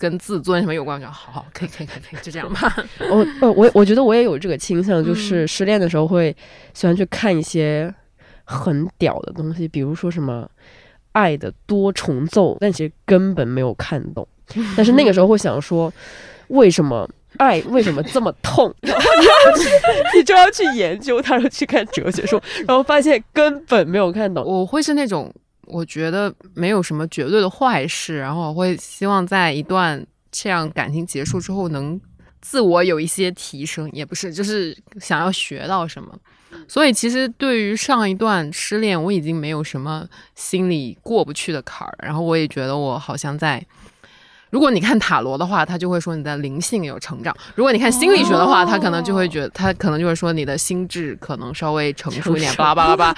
[0.00, 0.96] 跟自尊什么有关？
[0.96, 2.72] 我就好好，可以可以可以可以，就这样吧。
[3.10, 6.32] 我呃我我觉得我也有这个倾向，就是失恋的时候会
[6.72, 7.92] 喜欢去看一些
[8.44, 10.42] 很屌的东西，比如说什么
[11.18, 14.26] 《爱的多重奏》，但其实根本没有看懂。
[14.76, 15.92] 但是那个时候会想说，
[16.48, 18.72] 为什么爱为什么这么痛？
[18.82, 19.68] 然后你要去，
[20.16, 24.44] 你就要去研究它，然后去看哲学书，然后发现根本没有看懂。
[24.44, 25.32] 我会是那种。
[25.70, 30.02] 我觉得没有什么绝对的坏事，然后我会希望在一段
[30.32, 32.00] 这样感情结束之后，能
[32.40, 36.18] 自我有一些提升，也不是，就是想要学到什么。
[36.66, 41.98] 所以其实对于上一段失恋，我已经没有什么心里过不去的坎儿。
[42.02, 43.64] 然后我也觉得我好像在，
[44.50, 52.54] 如果你看塔罗的话，他就会说你的灵性有成长；如果你看心理学的话，他可能就会觉得他可能就会说你的心智可能稍微成熟一点。
[52.56, 53.14] 巴拉巴拉巴。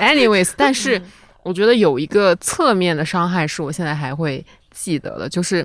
[0.00, 1.00] Anyways，但 是。
[1.44, 5.62] 我觉得有一个侧面的伤害是我现在还会记得的，就是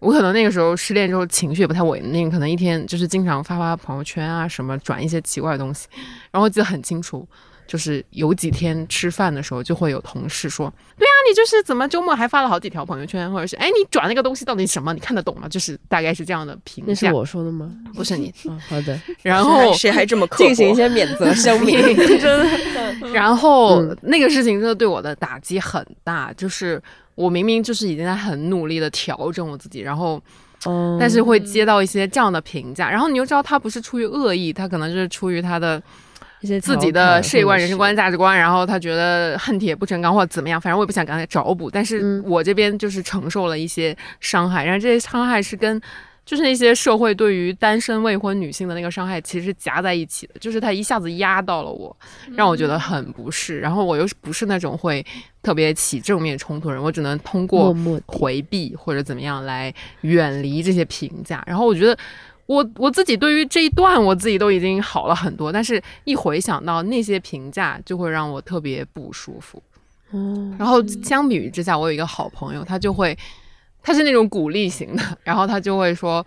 [0.00, 5.86] 我可能那个时候失恋之后情绪也不太稳定，可能一天就是经常发发朋友圈啊，什么转一些奇怪的东西。
[6.30, 7.28] 然后记得很清楚，
[7.66, 14.94] 就是有几天吃饭的时候，就会有同事说：“对啊，你就是怎么周末还发了好几条朋友圈，或者是哎，你转那个东西到底什么？
[14.94, 16.88] 你看得懂吗？”就是大概是这样的评价。
[16.88, 17.70] 那是我说的吗？
[17.94, 18.32] 不是你。
[18.68, 18.98] 好的。
[19.22, 21.78] 然后谁还这么 进行一些免责声明？
[22.18, 23.08] 真的。
[23.12, 26.82] 然后那个事情真的对我的打击很大，就是。
[27.20, 30.20] 我明明就是已经在很努力的调整我自己，然后，
[30.98, 35.82] 但是会接到一些这样的评价，然后你又知道他不是出于恶意，他可能就是出于他的
[36.40, 45.80] 一些自己的世界观、人生观、价值观，然后他觉得恨铁不成钢或者怎么样，反正我也不想跟他找补，但是我这边就是承受了一些伤害，然后这些伤害是跟。
[46.30, 50.34] 就是那些社会对于单身未婚女性的那个伤害，其实夹在一起的。
[50.38, 51.96] 就是它一下子压到了我，
[52.36, 53.58] 让我觉得很不适。
[53.58, 55.04] 然后我又不是那种会
[55.42, 61.42] 特别起正面冲突的人，我只能通过回避或者怎么样来远离这些评价。
[61.48, 61.98] 然后我觉得，
[62.46, 69.60] 我我自己对于这一段我自己都已经好了很多，但是一回想到那些评价，就会让我特别不舒服。
[70.12, 73.18] 哦，然后相比于之下，我有一个好朋友，他就会。
[73.82, 76.24] 他是那种鼓励型的， 然后他就会说，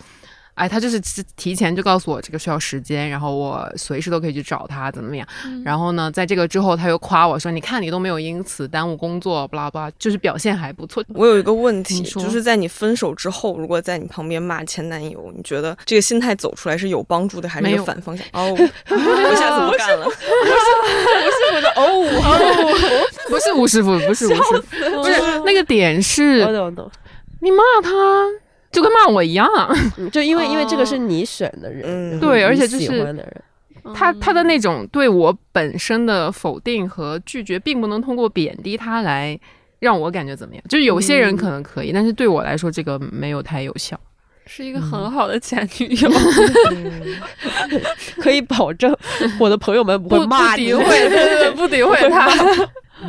[0.56, 1.00] 哎，他就是
[1.36, 5.28] 提前就告诉我这个需要时间，然后我随时都可以去找他，怎么怎么样。
[5.66, 11.04] 然后呢，在这个之后，他又夸我说，你看你都没有因此耽误工作，巴拉巴拉，就是表现还不错。
[11.16, 18.24] 我有一个问题，就是在你分手之后，如果在你旁边骂前男友，你觉得这个心态走出来是有帮助的，还是有反方向？
[18.34, 20.06] 哦，我下次不干了。
[20.06, 21.84] 不是 我的哦，
[23.28, 26.42] 不是吴师傅，不是吴师傅，不是那个点是。
[26.42, 26.92] 我懂，我懂。
[27.44, 27.92] 你骂他，
[28.72, 29.46] 就跟骂我一样，
[30.14, 33.14] 就因为因为这个是你选的人，对，而且就是
[33.94, 39.38] 他他的那种对我本身的否定和拒绝，并不能通过贬低他来
[39.80, 40.64] 让我感觉怎么样。
[40.70, 44.00] 就是有些人可能可以，但是对我来说，这个没有太有效。
[44.46, 46.10] 是一个很好的前女友，
[48.20, 48.94] 可以保证
[49.40, 52.28] 我的朋友们不会骂你，不诋毁，对对，不 诋毁他。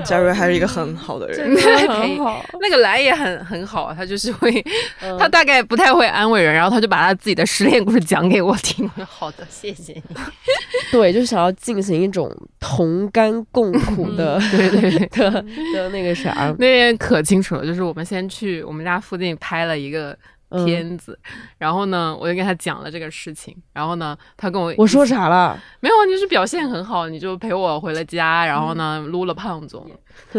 [0.05, 1.55] 嘉瑞还是一个很好的人，
[1.89, 2.45] 很好。
[2.61, 4.65] 那个来也很很好，他就是会，
[5.19, 8.89] 他大概不太会安慰人，然后他就把他自己的失恋故事讲给我听。
[9.07, 10.03] 好的，谢谢你。
[10.91, 15.31] 对，就是想要进行一种同甘共苦的，对对 的
[15.75, 16.55] 的那个啥。
[16.59, 20.17] 那天可清楚了，就是我们先去我们家附近拍了一个。
[20.51, 21.19] 片子，
[21.59, 25.59] 然后呢，我就跟他讲了这个事情，然后呢，他跟我我说啥了？
[25.81, 29.85] 没有，你是表现很好，你就陪我回了家，然后呢，撸了胖总，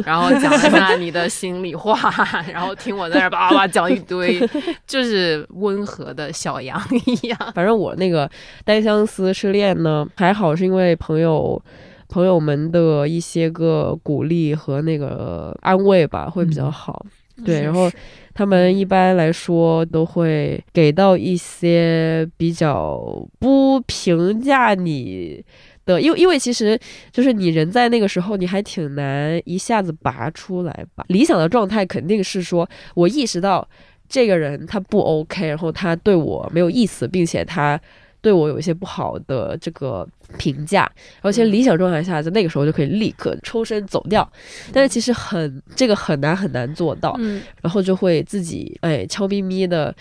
[0.05, 1.97] 然后讲了一下你的心里话，
[2.51, 4.39] 然后听我在那叭叭讲一堆，
[4.87, 7.37] 就是温和的小羊一样。
[7.53, 8.29] 反正我那个
[8.63, 11.61] 单相思失恋呢，还好是因为朋友
[12.07, 17.05] 朋友们的一些个鼓励和那个安慰吧，会比较好。
[17.43, 17.91] 对，然后。
[18.35, 23.01] 他们一般来说都会给到一些比较
[23.39, 25.43] 不评价你
[25.85, 26.77] 的，因为因为其实
[27.11, 31.05] 就是你人在那个时候，你还挺难一下子拔出来吧。
[31.07, 33.67] 理想的状态肯定是说，我意识到
[34.07, 37.79] 这个人他不 OK，然后他对我没有意思，并且他。
[38.25, 44.27] 对我有一些不好的这个评价，而且理想状态下，在那个时候就可以立刻抽身走掉。
[44.73, 47.15] 但是其实很这个很难很难做到，
[47.61, 49.95] 然后就会自己哎悄咪咪的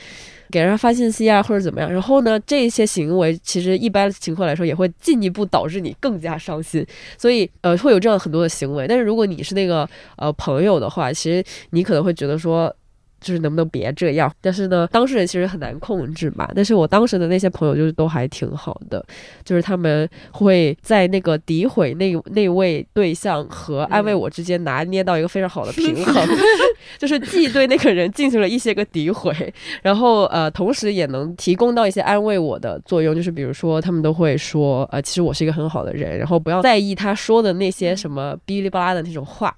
[0.50, 1.92] 给人发信息啊或者怎么样。
[1.92, 6.82] 然后呢，这些行为其实一般情况来说也会进一步导致你更加伤心。
[7.18, 8.88] 所以呃会有这样很多的行为。
[8.88, 12.74] 但是如果你是那个呃朋友的话，其实你可能会觉得说。
[13.24, 14.30] 就是能不能别这样？
[14.42, 16.46] 但是呢，当事人其实很难控制嘛。
[16.54, 19.04] 但是我当时的那些朋友就是都还挺好的，
[19.42, 26.28] 就是他们会在那个诋毁那那位对象和安慰我之间拿捏到一个非常好的平衡，
[26.98, 29.32] 就是既对那个人进行了一些个诋毁，
[29.82, 33.14] 然后呃，同时也能提供到一些安慰我的作用。
[33.14, 39.54] 就是比如说，他们都会说，呃，其实我是一个很好的人，然后不要在意他说的那些什么哔哩吧啦的那种话。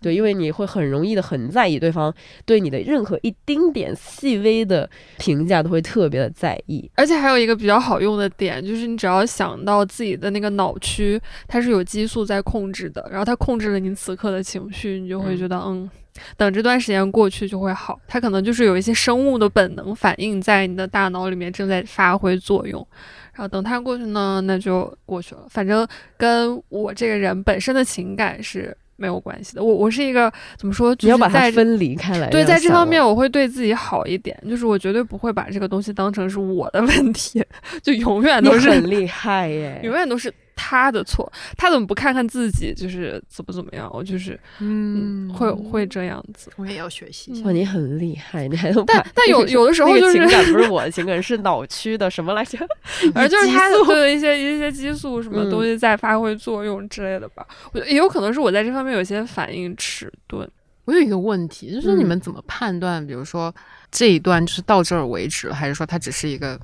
[0.00, 2.12] 对，因为你会很容易的很在意对方
[2.44, 6.90] 对你的任何一丁点细微的评价，都会特别的在意。
[6.94, 15.88] 而且还有一个比较好用的点，就是你只要想到自己的那个脑区，它是有激素在控制的，然后它控制了你此刻的情绪，你就会觉得，嗯，
[16.36, 17.98] 等这段时间过去就会好。
[18.06, 22.86] 它可能就是有一些生物的本能反应在你的大脑里面正在发挥作用，
[23.32, 25.42] 然后等它过去呢，那就过去了。
[25.50, 28.76] 反正跟我这个人本身的情感是。
[28.96, 30.96] 没有关系的，我我是一个怎么说？
[31.00, 32.28] 你要把它分离开来。
[32.30, 37.44] 对，在这方面我会对自己好一点，就是我绝对不会把这个东西当成是我的问题，
[37.82, 43.88] 就永远都是很厉害耶，永远都是他的错，他怎么不看看自己，就是怎么怎么样？
[43.94, 46.50] 我就是嗯，会会这样子。
[46.56, 47.44] 我也要学习一下。
[47.44, 52.58] 哇，你很厉害，你还 能但但有有的时候就是情感不是我的情感，是脑区的什么来着？
[53.14, 57.46] 反正就是他的一些一些激素什么东西在发挥作用之类的吧。
[57.72, 60.48] 我也有可能是我在这方面有些反应迟钝。
[60.86, 63.04] 我有一个问题，就是你们怎么判断？
[63.06, 63.54] 比如说
[63.90, 66.58] 这一段就是到这儿为止了，还是说它只是一个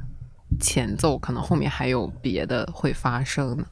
[0.61, 3.65] 前奏，可能后面还有别的会发生呢？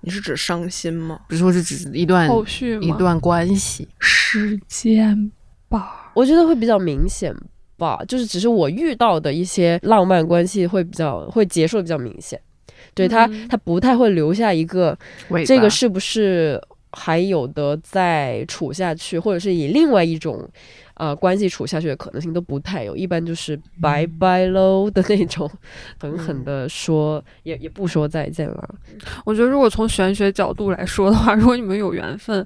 [0.00, 1.20] 你是指伤心吗？
[1.28, 5.30] 比如说是指一段后续一段关系时间
[5.68, 6.10] 吧？
[6.14, 7.34] 我觉得会比较明显
[7.76, 12.40] 吧，就是只是我遇到的一些浪漫关系会比较会结束的比较明显，
[12.94, 14.98] 对他他不太会留下一个
[15.46, 16.60] 这个是不是？
[16.92, 20.48] 还有的再处下去，或者是以另外一种，
[20.98, 25.48] 呃，关系处下去的可能性都不太有，一般就是拜拜喽的那种，
[26.00, 28.74] 狠狠的说，也也不说再见了。
[29.24, 32.44] 我觉得，如果从玄学角度来说的话，如果你们有缘分，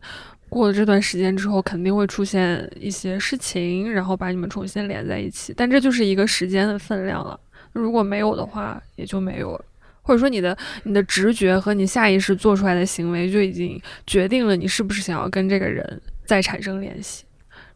[0.51, 5.55] 过了这段时间之后，肯定会出现一些事情，然后把你们重新连在一起。
[5.57, 7.41] 但这就是一个时间的分量了。
[7.73, 9.65] 如果没有的话，也就没有了。
[10.03, 17.25] 或者说你的你的直觉和你下意识做出来的行为就已经决定了你是不是想要跟这个人再产生联系。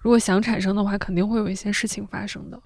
[0.06, 2.56] 如果想产生的话，肯定会有一些事情发生的。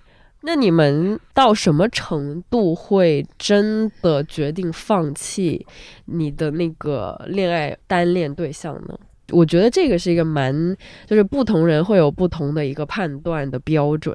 [0.42, 5.66] 那你们到什么程度会真的决定放弃
[6.04, 8.94] 你的那个恋爱单恋对象呢？
[9.30, 10.76] 我觉得这个是一个蛮，
[11.06, 14.14] 就是不同人会有不同的一个判断的标准。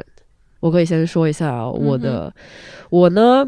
[0.60, 2.32] 我可以先说一下我的，
[2.92, 3.44] 我呢。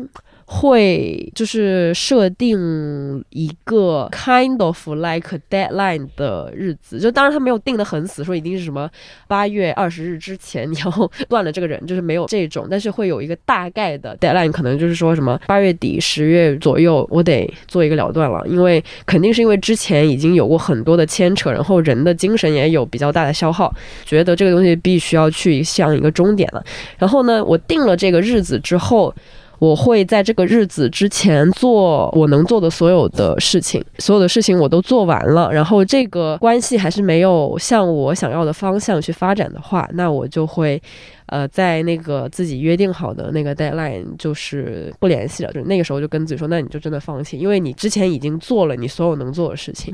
[0.49, 8.89] 会就是设定一个 kind of like deadline 的日子，就当然他没有定的很死，说一定是什么
[9.27, 23.75] 八月二十日之前你要断了这个人，就是没有这种，但是会有一个大概的 deadline，可能就是说什么八月底十月左右我得做一个了断了，因为肯定是因为之前已经有过很多的牵扯，然后人的精神也有比较大的消耗，
[24.05, 26.63] 觉得这个东西必须要去向一个终点了。
[26.97, 29.13] 然后呢，我定了这个日子之后。
[29.59, 40.81] 我会在这个日子之前做我能做的所有的事情，所有的事情我都做完了，然后这个关系还是没有向我想要的方向去发展的话，那我就会。
[41.27, 49.93] 呃，在那个自己约定好的那个 deadline，就是不联系了，就那个时候就跟自己说，那你就真的放弃，因为你之前已经做了你所有能做的事情。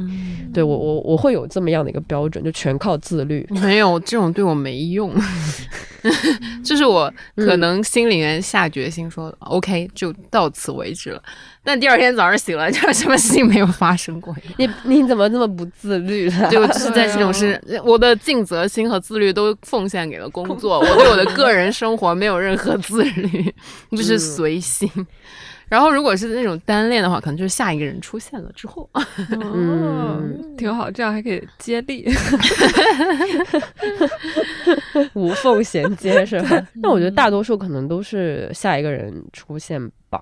[0.54, 3.46] 对我，我我会有这么样的一个标准，就全靠自律。
[3.50, 5.14] 没有这种对我没用，
[6.64, 11.24] 就是我可能心里面下决心说，OK，就到此为止了。
[11.66, 14.36] 但第二天早上醒了， 就什么事情没有发生过。
[14.58, 16.50] 你你怎么这么不自律呢？
[16.52, 23.54] 就就是在这种事，我的尽责心和自律都奉献给了工作， 我对我的个人生活没有任何自律，
[23.92, 24.90] 就是随心。
[25.70, 28.88] 然后如果是那种单恋的话，可能就是下一个人出现了之后，
[29.32, 32.06] 嗯，挺好，这样还可以接力，
[35.14, 36.68] 无缝衔接是吧？
[36.76, 40.20] 那我觉得大多数可能都是下一个人出现吧。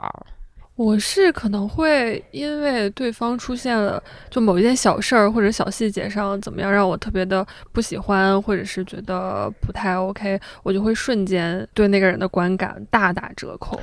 [0.82, 13.80] 我是可能会因为对方出现了，就某一件小事儿或者小细节上怎么样让我特别的不喜欢，或者是觉得不太 OK，我就会瞬间对那个人的观感大打折扣。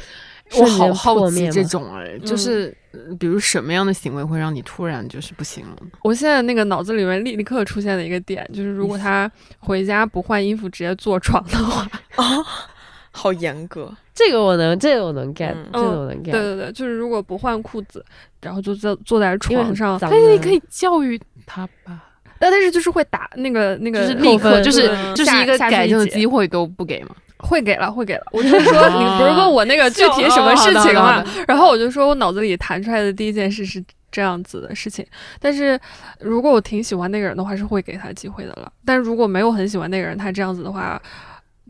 [0.56, 2.74] 我好好奇这种哎，就是
[3.18, 5.76] 比如什么样的行为会让你突然就是不行了？
[6.02, 12.24] 我现在那个脑子里面立立刻出现的一个点就是，如果他回家不换衣服直接坐床的话啊。
[13.18, 16.30] 好严格，这个我能，这个我能 get，这个我能 get。
[16.30, 18.04] 对对对，就是如果不换裤子，
[18.40, 22.04] 然后就坐坐在床上，但是你可以教育他吧。
[22.38, 27.16] 但但是就是会打那个那个，就是立刻就是就是一个改正的机会都不给吗？
[27.38, 28.22] 会给了，会给了。
[28.32, 28.56] 我就说
[28.90, 31.24] 你不是问我那个具体什么事情嘛？
[31.48, 35.04] 然后我就说我脑子里弹出来的第一件事是这样子的事情。
[35.40, 35.78] 但是
[36.20, 38.72] 如果我挺喜欢那个人的话，是会给他机会的了。
[38.84, 41.00] 但如果没有很喜欢那个人，他这样子的话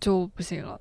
[0.00, 0.78] 就不行了。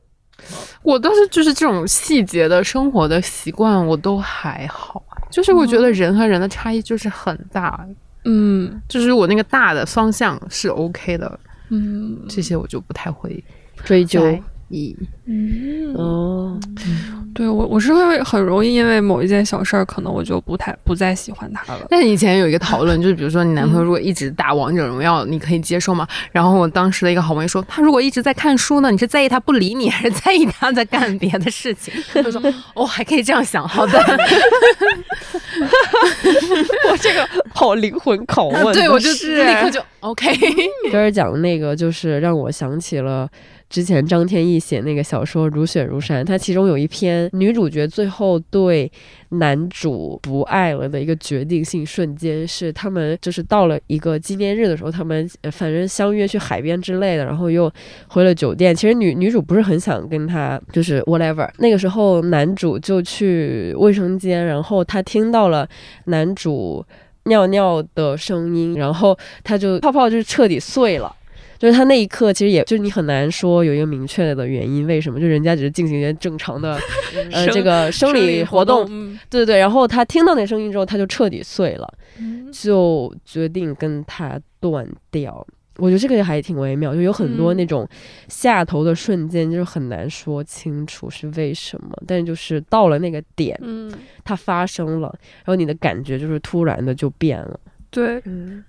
[0.83, 5.03] 我倒是就是这种细节的生活的习惯，我都还好。
[5.29, 7.85] 就是我觉得人和人的差异就是很大，
[8.23, 13.43] 嗯，就是我那个大的方向是 OK 的，嗯，这些我就不太会
[13.83, 14.21] 追究。
[14.70, 16.59] 嗯哦，
[17.34, 21.86] 对我我是会很容易因为某一件小事儿，可能我就不太不再喜欢他了。
[21.89, 26.05] 但以前有一个讨论，就是比如说你男朋友如果一直打王者荣耀，你可以接受吗？
[26.34, 31.93] 然后我当时的一个好朋友说，他如果一直在看书呢，你是在意他不理你，还是在意他在干别的事情？
[32.13, 32.41] 他说
[32.74, 33.97] 哦，还可以这样想，好的。
[36.91, 40.36] 我这个好灵魂拷问，对我就是立刻就 OK，
[40.91, 43.28] 今儿讲的那个就是让我想起了。
[43.70, 48.89] 之前张天翼写那个小说《如雪如山》，他其中有一篇女主角最后对
[49.30, 57.70] 男主不爱了的一个决定性瞬间，是他们就是到了一个纪念日的时候，他们反正相约去海边之类的，然后又
[58.07, 58.74] 回了酒店。
[58.74, 61.49] 其实女女主不是很想跟他就是 whatever。
[61.57, 65.68] 那个时候男主就去卫生间，然后他听到了
[66.05, 66.86] 男主
[67.26, 71.13] 尿尿的声音，然后他就泡泡就彻底碎了。
[71.58, 75.20] 就是他那一刻，其实也就是你很难说有一个明确的原因，为什么？
[75.20, 76.80] 就人家只是进行一些正常的，
[77.32, 78.86] 呃，这个生理活动，
[79.30, 79.58] 对对对。
[79.58, 81.91] 然后他听到那声音之后，他就彻底碎了，
[82.51, 85.45] 就决定跟他断掉。
[85.78, 87.88] 我觉得这个还挺微妙，就有很多那种
[88.28, 93.91] 下头的瞬间，就是很难说清楚是为什么，但就是到了那个点，嗯，
[94.24, 97.60] 它发生了，然后你的感觉就是突然的就变了。
[97.89, 98.63] 对，嗯，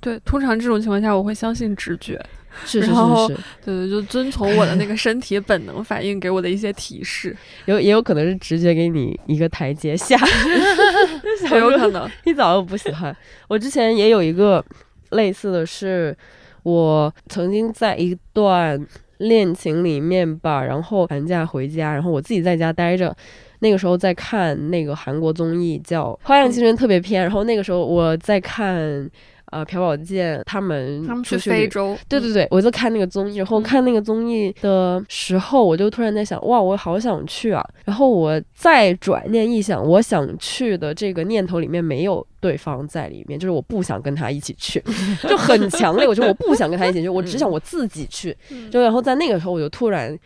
[0.00, 2.20] 对，通常这种情况下，我会相信直觉，
[2.64, 2.92] 是是是
[3.28, 10.16] 是，对对，就遵从我的那个身体本能反应给我的一些提示， 有也有可能是直觉给你一个台阶下，
[11.48, 12.08] 很有可能。
[12.24, 13.14] 一早就不喜欢，
[13.48, 14.64] 我之前也有一个
[15.10, 16.16] 类似的是，
[16.62, 18.80] 我曾经在一段
[19.18, 23.14] 恋情里面吧，然后寒假回家，然后我自己在家待着。
[23.60, 29.08] 那个时候在看那个韩国综艺叫《花样青春特别篇》，然后那个时候我在看。
[29.52, 37.68] 呃，朴宝剑他们他们去非洲，对对对，我就看那个综艺，然后看那个综艺的时候，我就突然在想，哇，我好想去啊！
[37.84, 44.80] 然后我再转念一想，我想去的这个念头里面没有对方在里面，就是我不想跟他一起去，
[45.28, 48.36] 就很强烈，我觉得我不想跟他一起去，我只想我自己去。
[48.70, 50.16] 就然后在那个时候，我就突然。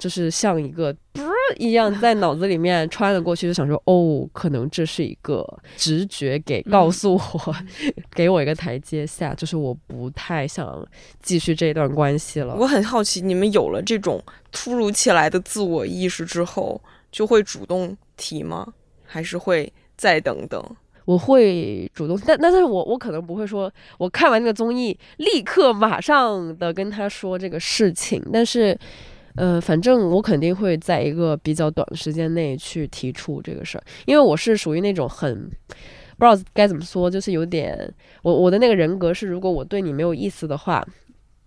[0.00, 1.20] 就是像一个不
[1.58, 5.46] 一样，在脑子里面穿了过去，就想说，哦，可能这是一个
[5.76, 7.56] 直觉给告诉我，
[8.16, 10.82] 给我一个台阶下，就是我不太想
[11.20, 12.56] 继续这段关系了。
[12.56, 16.80] 我很好奇，你们有了这种突如其来的自我意识之后，
[17.12, 18.72] 就会主动提吗？
[19.04, 20.64] 还是会再等等？
[21.04, 28.78] 我会主动，但但是我我可能不会说，我看完那个综艺立刻马上的跟他说这个事情，但是。
[29.36, 35.48] 呃，反正我肯定会在一个比较短的时间内去提出这个事儿，因为我是属于那种很
[36.18, 40.84] 不知道该怎么说，就是有点我我的那个人格是，如果我对你没有意思的话，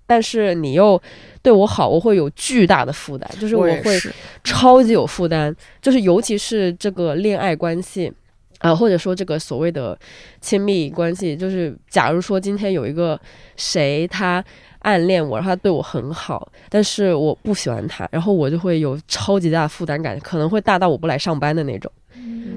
[0.07, 0.99] 但是你又
[1.41, 3.99] 对我好，我会有巨大的负担，就是我会
[4.43, 8.11] 超级有负担，就是尤其是这个恋爱关系
[8.59, 9.97] 啊，或者说这个所谓的
[10.39, 13.19] 亲密关系，就是假如说今天有一个
[13.57, 14.43] 谁他。
[14.83, 21.91] 暗恋我，然后他对我很好，但是我不喜欢他，然后我就会有超级大的负担感，可能会大到我不来上班的那种。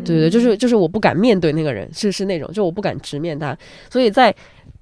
[0.05, 3.57] 对对，就是就是我不敢面对那个人，是是那种，就我不敢直面他，
[3.91, 4.33] 所以在。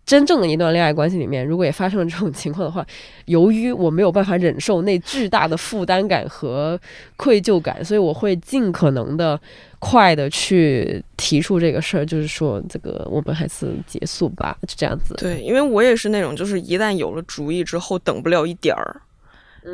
[0.07, 2.87] 真正的一段恋爱关系里面，如果也发生了这种情况的话，
[3.25, 6.79] 由于我没有办法忍受那巨大的负担感和
[7.17, 9.41] 愧疚感，所以我会尽可能的
[9.79, 15.15] 快的去提出这个事儿，就是说这个我们还是结束吧，就这样子。
[15.17, 19.01] 对，因为我也是那种，就是一旦有了主意之后，等不了一点儿。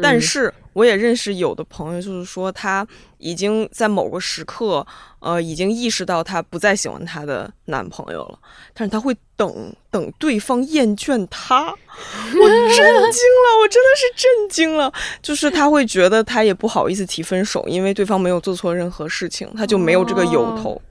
[0.00, 2.86] 但是我也认识有的朋友，就是说他
[3.18, 4.86] 已经在某个时刻，
[5.18, 8.38] 呃，已经意识到他不再喜欢他的男朋友了，
[8.72, 11.66] 但是他会等等对方厌倦他。
[11.66, 14.92] 我震 惊了，我真的是震惊了。
[15.20, 20.70] 就是他会觉得他也不好意思提分手，因为对方没有做错任何事情，他就没有这个由头。
[20.70, 20.82] 哦，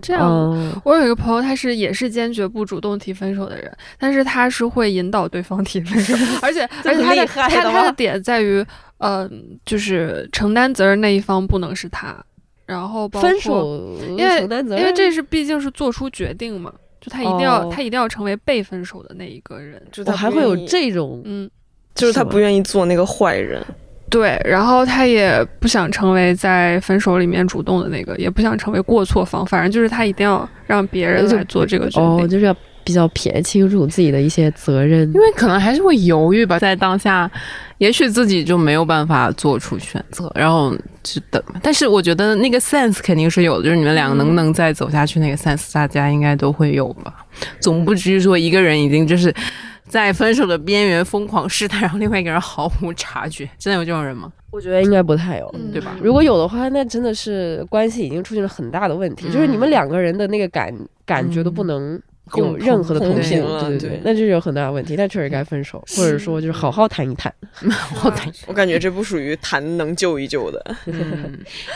[0.00, 8.64] 这样，我有一个朋友，他是也是坚决不主动提分手的人，但是他是会引导对方提分手，而且 而且他的他他的点在于，
[8.98, 9.28] 呃，
[9.64, 12.16] 就是承担责任那一方不能是他，
[12.66, 21.50] 然后分手，因为因为这是毕竟是做出决定嘛，就他一定要他一定要成为被分手的那一个人，就他还会有这种，嗯，
[21.94, 23.64] 就是他不愿意做那个坏人。
[24.10, 37.30] 对，然后他也不想成为在分手里面主动的那个，也不想成为过错方，反正就是他一定要让别人来做这个决定，哦，就是要比较撇清楚自己的一些责任，因为可能还是会犹豫吧，在当下，
[37.76, 41.42] 也许自己就没有办法做出选择，然后就等。
[41.62, 47.26] 但是我觉得那个 sense 肯定是有的，就是你们两个能不能再走下去，那个 sense 大家应该都会有吧，
[47.60, 49.34] 总不至于说一个人已经就是。
[49.88, 54.32] 在分手的边缘疯狂试探，然后另外一个人毫无察觉， 真的有这种人吗？
[54.50, 55.96] 我觉得应该不太有，对吧？
[56.02, 60.74] 如果有的话，那真的是关系已经出现了很大的问题，就是你们两个人的那个感
[61.04, 62.00] 感觉都不能
[62.34, 67.32] 有任何的通信了，对对对，那就是有很大的问题，那确实该分手，或者说就是好好谈一谈，
[67.70, 68.32] 好好谈。
[68.48, 70.76] 我感觉这不属于谈能救一救的。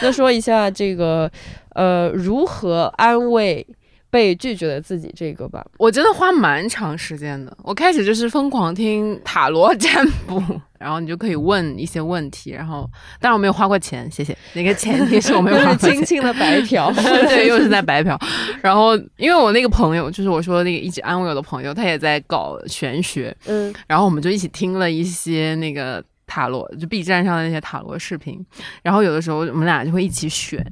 [0.00, 1.30] 那说一下这个，
[1.74, 3.66] 呃，如何安慰？
[4.12, 5.64] 被拒绝的自己这个吧。
[5.78, 7.56] 我真的花蛮长时间的。
[7.62, 10.38] 我开始就是疯狂听塔罗占卜，
[10.78, 12.88] 然后你就可以问一些问题，然后
[13.20, 14.36] 当然我没有花过钱，谢谢。
[14.52, 16.92] 那个前提是我没有花过钱，轻轻的白嫖，
[17.28, 18.18] 对，又是在白嫖。
[18.60, 26.04] 然后因为我那个朋友，就是我说那个一直安慰我的朋友，他也在搞玄学，嗯，然后我们就一起听了一些那个。
[26.24, 28.42] 塔罗就 B 站上的那些塔罗视频，
[28.82, 30.64] 然后有的时候我们俩就会一起选。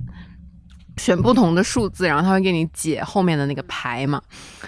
[0.97, 4.21] 选不同的数字，然后他会给你解后面的那个牌嘛，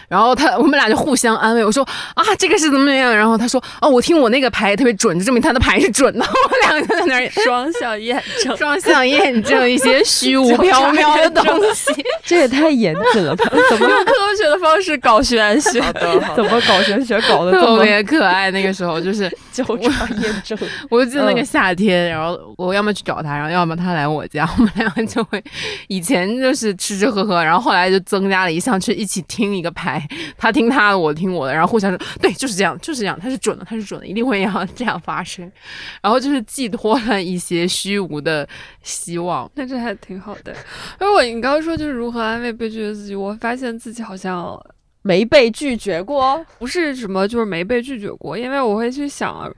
[0.08, 1.64] 然后他我们俩就互相安慰。
[1.64, 1.82] 我说
[2.14, 3.14] 啊，这个是怎么样？
[3.14, 6.24] 然后他说哦，我听我那个牌特别准，就证明他的牌是准的。
[6.24, 11.92] 我们两个在那儿双向验证，双向验证一些虚无缥缈的东西。
[12.24, 13.44] 这也太严谨了吧？
[13.68, 15.80] 怎么用科学的方式搞玄学？
[16.34, 18.50] 怎么搞玄学搞的特别可爱？
[18.50, 20.58] 那个时候就是交叉验证。
[20.88, 25.42] 我就记得那个夏天，然后我要么去找他，然后要么他来我家，我们两个就会
[25.88, 26.21] 以前。
[26.40, 30.06] 就是吃吃喝喝，然后后来就增加了一项，去一起听一个牌，
[30.36, 35.50] 他听他的，我听我的，然后互相说，对，就是这样，就是这样，他是准的，他是准的，一定会要这样发生，
[36.00, 38.48] 然后就是寄托了一些虚无的
[38.82, 40.52] 希望，那这还挺好的。
[41.00, 44.60] 因为我你刚刚说就是如何安慰被拒绝自己，我发现自己好像
[45.02, 49.52] 没被拒绝过，不是什么就是没被拒绝过，因为我会去想。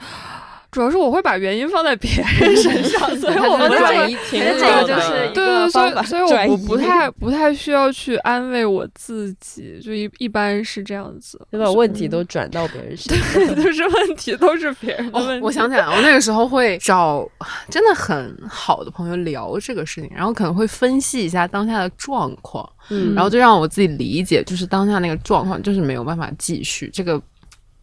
[0.74, 15.44] 主要是我会把原因放在别人身上， 所以我们转移这个就是对对，所以所以我不不太不太需要去安慰我自己，就一一般是这样子，就把问题都转到别人身上，就是问题都是别人的问题。
[15.44, 17.24] 我想起来，我那个时候会找
[17.70, 27.22] 真的很好的朋友聊这个事情，然后可能会分析一下当下的状况，嗯，然后就让我自己理解，就是当下那个状况就是没有办法继续这个。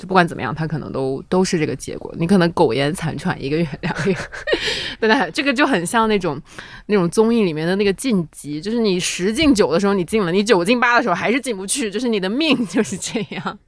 [0.02, 2.12] 就不管怎么样，他可能都都是这个结果。
[2.18, 4.18] 你可能苟延残喘一个月、 两个月，
[5.00, 5.30] 对吧？
[5.30, 6.42] 这个就很像那种
[6.88, 13.60] 那种综艺里面的那个晋级，就是你十进九的时候你进了，你九进八的时候还是进不去，就是你的命 就是这样。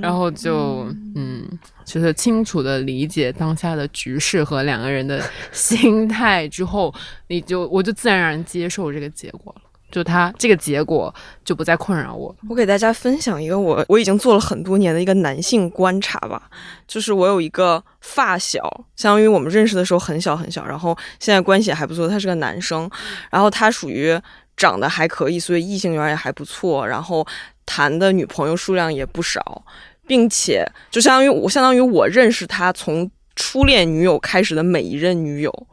[0.00, 1.42] 然后就嗯，
[1.84, 5.20] 就是清楚的理解当下的局势和两个人的
[5.50, 6.94] 心态之后，
[7.26, 9.62] 你就我就自然而然接受这个结果了。
[9.94, 11.14] 就他这个结果
[11.44, 12.34] 就不再困扰我。
[12.48, 16.50] 我给大家分享一个我我已经做了很多年的一个男性观察吧，
[16.88, 18.58] 就是我有一个发小，
[18.96, 22.08] 相当于我们认识的时候很小很小，然后现在关系也还不错。
[22.08, 22.90] 他是个男生，
[23.30, 24.20] 然后他属于
[24.56, 27.24] 长得还可以，所以异性缘也还不错，然后
[27.64, 29.64] 谈的女朋友数量也不少，
[30.08, 35.66] 并且就相当于我相当于我认识他从初恋女友开始的每一任女友，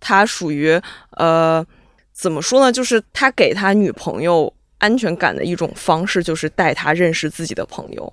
[0.00, 0.72] 他属于
[1.10, 1.64] 呃。
[2.20, 2.70] 怎么说呢？
[2.70, 8.12] 就是他给他女朋友安全感的一种方式，就是带他认识自己的朋友。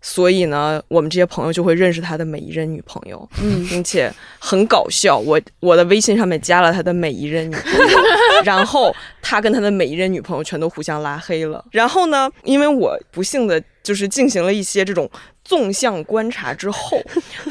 [0.00, 5.18] 所以呢，我们这些朋友就会认识他的每一任女朋友，嗯，并且很搞笑。
[5.18, 7.98] 我我的微信上面加了他的每一任女朋友，
[8.44, 11.62] 然后他跟他的每一任女朋友全都互相拉黑了。
[11.70, 15.10] 然后呢，因为我不幸的就是进行了一些这种
[15.42, 16.98] 纵向观察之后，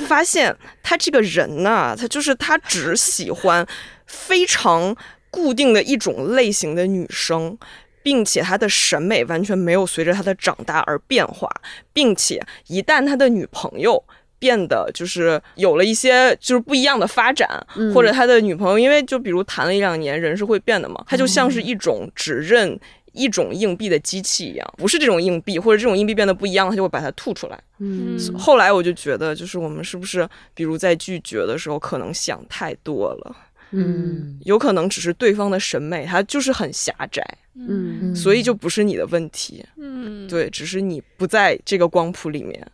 [0.07, 3.63] 发现他这个人呢，他就是他只喜欢
[4.07, 4.95] 非常。
[5.33, 7.57] 固定的一种类型的女生，
[8.03, 11.49] 并且她的审美完全没有随着她的长大而变化，
[11.91, 14.03] 并且一旦他的女朋友
[14.37, 17.49] 变得就是有了一些就是不一样的发展，
[17.95, 22.79] 或者他的女朋友因为就比如谈了一两年，人是会变的嘛，他就像是一种只认
[23.13, 27.59] 一种硬币的机器一样，不是这种硬币或者这种硬币变得不一样，他就会把它吐出来。
[27.79, 33.35] 嗯，后来我就觉得，就是我们是不是比如在拒绝的时候，可能想太多了。
[33.75, 42.65] 嗯，有可能只是对方的审美，他就是很狭窄，嗯，所以就不是你的问题，嗯，对，只是你不在这个光谱里面，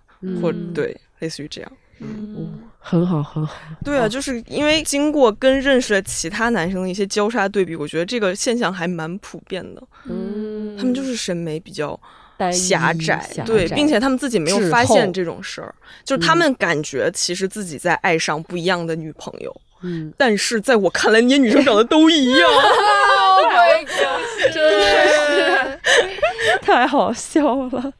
[0.41, 11.97] 或对，类似于这样，嗯，很好，很好，对啊，就是因为经过跟认识的其他男生的一些交叉对比，我觉得这个现象还蛮普遍的，嗯，他们就是审美比较
[12.51, 15.73] 狭窄，对，并且他们自己没有发现这种事儿，
[16.03, 19.61] 就是他们感觉其实自己在爱上不一样的女朋友。
[19.81, 22.49] 嗯，但是在我看来，那些女生长得都一样。
[24.51, 25.79] 真的是
[26.61, 27.93] 太好笑了。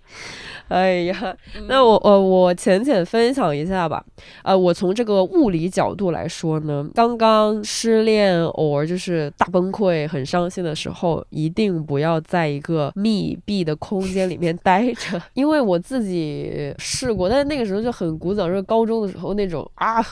[0.67, 1.35] 哎呀，
[1.67, 4.03] 那我呃我浅浅分享一下吧。
[4.43, 20.05] 呃，我从这个物理角度来说呢，刚刚失恋偶尔就是大崩溃、很伤心的时候，一定不要在一个密闭的空间里面待着， 因为我自己试过，但是那个时候就很古早，就是高中的时候那种啊。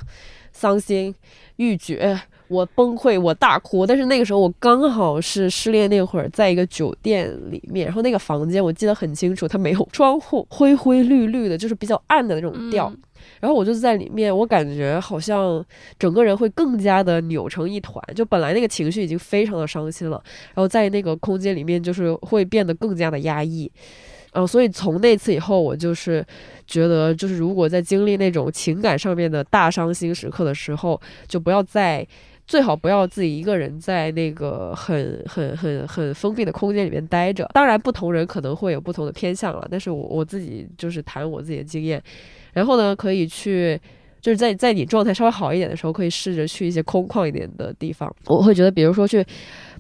[0.57, 1.13] 伤心
[1.57, 2.19] 欲绝。
[2.49, 12.89] 我崩溃，我大哭，但是那个时候我刚好是失恋那会儿，在一个酒店里面，然后那个房间我记得很清楚，它没有窗户，灰灰绿绿的，就是比较暗的那种调。
[13.41, 15.61] 然后我就在里面，我感觉好像
[15.99, 23.69] 整个人会更加的扭成一团，就本来那个情绪已经非常的伤心了，然后在那个空间里面就是会变得更加的压抑。
[24.37, 26.25] 嗯，所以从那次以后，我就是
[26.65, 32.07] 觉得，就是如果在经历那种情感上面的大伤心时刻的时候，就不要再。
[32.45, 37.45] 最好不要自己一个人在那个很很很很封闭的空间里面待着。
[37.53, 42.01] 当然，不同人可能会有不同的偏向了，但是我我自己就是谈我自己的经验。
[42.53, 43.77] 然后呢，可以去，
[44.21, 48.15] 就是在在你状态稍微好一点的时候，可以试着去一些空旷一点的地方。
[48.27, 49.21] 我会觉得，比如说去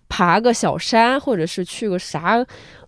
[0.09, 2.45] 爬个小山，或者是去个啥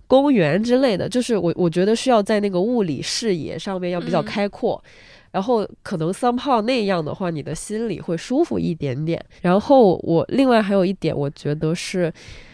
[0.10, 4.84] 公园之类的，就是我我觉得需要在那个物理视野上面要比较开阔。
[5.32, 9.24] 然后可能三炮那样的话，你的心里会舒服一点点。
[9.43, 12.12] 然后我另外还有一点，我觉得是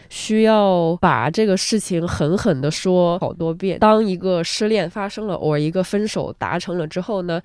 [0.08, 3.78] 需要把这个事情狠狠地说好多遍。
[3.78, 7.40] 当一个失恋发生了，或一个分手达成了之后呢？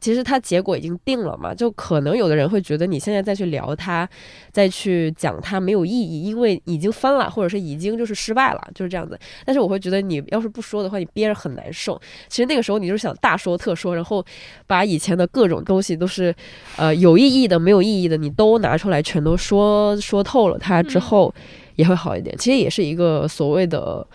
[0.00, 4.08] 其实它结果已经定了嘛，就可能有的人会觉得你现在再去聊它，
[4.50, 9.16] 再去讲它没有意义，因为已经分了，或者是已经就是失败了，就是这样子。
[9.46, 11.96] 但是我会觉得你要是不说的话，你憋着很难受。
[12.28, 14.24] 其实那个时候你就是想大说特说，然后
[14.66, 16.34] 把以前的各种东西都是，
[16.76, 21.32] 呃，有意义的、没有意义的，你都拿出来，全都说说透了它之后，
[21.76, 22.36] 也会好一点。
[22.38, 24.06] 其实也是一个所谓的。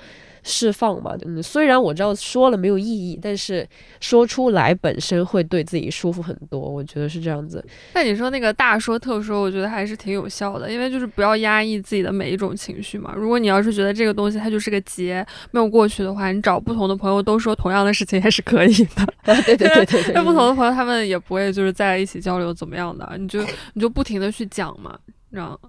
[0.42, 3.68] 释放嘛，嗯，虽然我知道说了没有意义，但是
[4.00, 7.64] 说出来本身会对自己舒服很多，我觉得是这样子。
[7.94, 13.14] 那你说那个大说特说，我觉得还是挺有效的，因为就是不要压抑自己的每一种情绪嘛。
[13.18, 19.06] 如果你要是觉得这个东西它就是个结，没有过去的话，你找不同的朋友都说同样的事情也是可以的。
[19.26, 23.42] 对对对对，那不同的朋友他们也不会就是在一起交流怎么样的，你就
[23.74, 24.98] 你就不停的去讲嘛，
[25.30, 25.60] 让。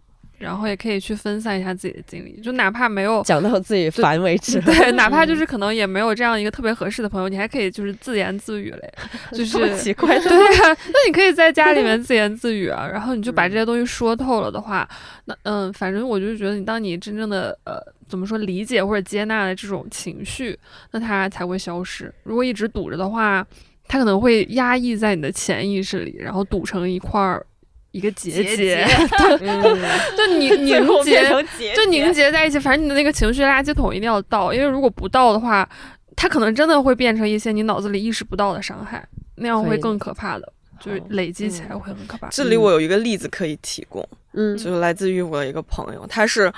[0.41, 8.93] 然后也可以去分散一下自己的精力，就哪怕没有讲到自己烦为止，对， 哪怕就是可能也没有这样一个特别合适的朋友，你还可以就是自言自语嘞，
[9.37, 14.89] 就是奇怪，对呀，那你可以在家里面 自言自语啊，然后你就把这些东西说透了的话，
[15.27, 17.79] 那嗯，反正我就觉得你当你真正的呃
[18.09, 20.59] 怎么说理解或者接纳了这种情绪，
[20.93, 22.11] 那它才会消失。
[22.23, 23.47] 如果一直堵着的话，
[23.87, 27.45] 它可能会压抑在你的潜意识里，然后堵成一块儿。
[27.93, 28.87] 一个结节
[30.17, 32.59] 就凝凝 结，就凝结在一起。
[32.59, 35.69] 反正你的那个情绪垃圾桶一定要倒，因为如果不倒的话，
[36.17, 42.29] 它可能真的会变成一些你脑子里意识不到的伤害，那样会更可怕的，就是累积起来会很可怕。
[42.29, 46.53] 这里我有一个例子可以提供，嗯，就是来自于我的一个朋友，他是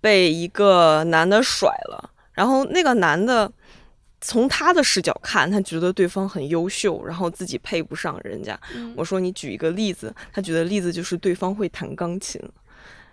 [0.00, 3.50] 被一个男的甩了，然后那个男的。
[4.26, 8.58] 从他的视角看，他觉得对方很优秀，然后自己配不上人家。
[8.96, 12.40] 我说你举一个例子，他举的例子就是对方会弹钢琴，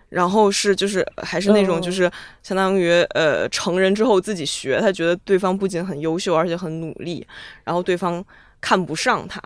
[0.08, 2.10] 然后是就是还是那种就是
[2.42, 4.80] 相当于呃成人之后自己学。
[4.80, 7.28] 他觉得对方不仅很优秀，而且很努力，
[7.66, 8.24] 然后对方
[8.62, 9.42] 看不上他。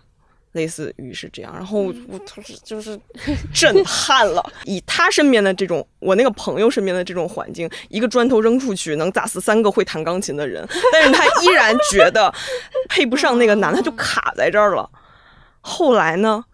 [0.56, 3.00] 类似于是这样，然后我当时就是
[3.54, 4.44] 震撼了。
[4.66, 12.34] 以他身边的这种，我那个朋友身边的这种环境，一个砖头扔出去能砸死三个会弹钢琴的人，但是他依然觉得
[12.90, 14.90] 配不上那个男，他就卡在这儿了。
[15.62, 16.46] 后来呢？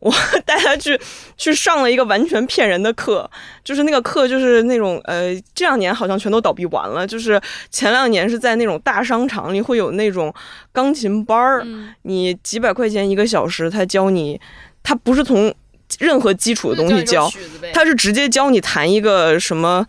[0.00, 0.10] 我
[0.46, 0.98] 带他去
[1.36, 3.30] 去上了一个完全骗人的课，
[3.62, 7.06] 就是那个课就是那种呃，这两年好像全都倒闭完了。
[7.06, 7.40] 就是
[7.70, 10.32] 前两年是在那种大商场里会有那种
[10.72, 11.66] 钢琴班儿，
[12.02, 14.40] 你几百块钱一个小时，他教你，
[14.82, 15.54] 他不是从
[15.98, 17.30] 任何基础的东西教，
[17.74, 19.86] 他是直接教你弹一个什么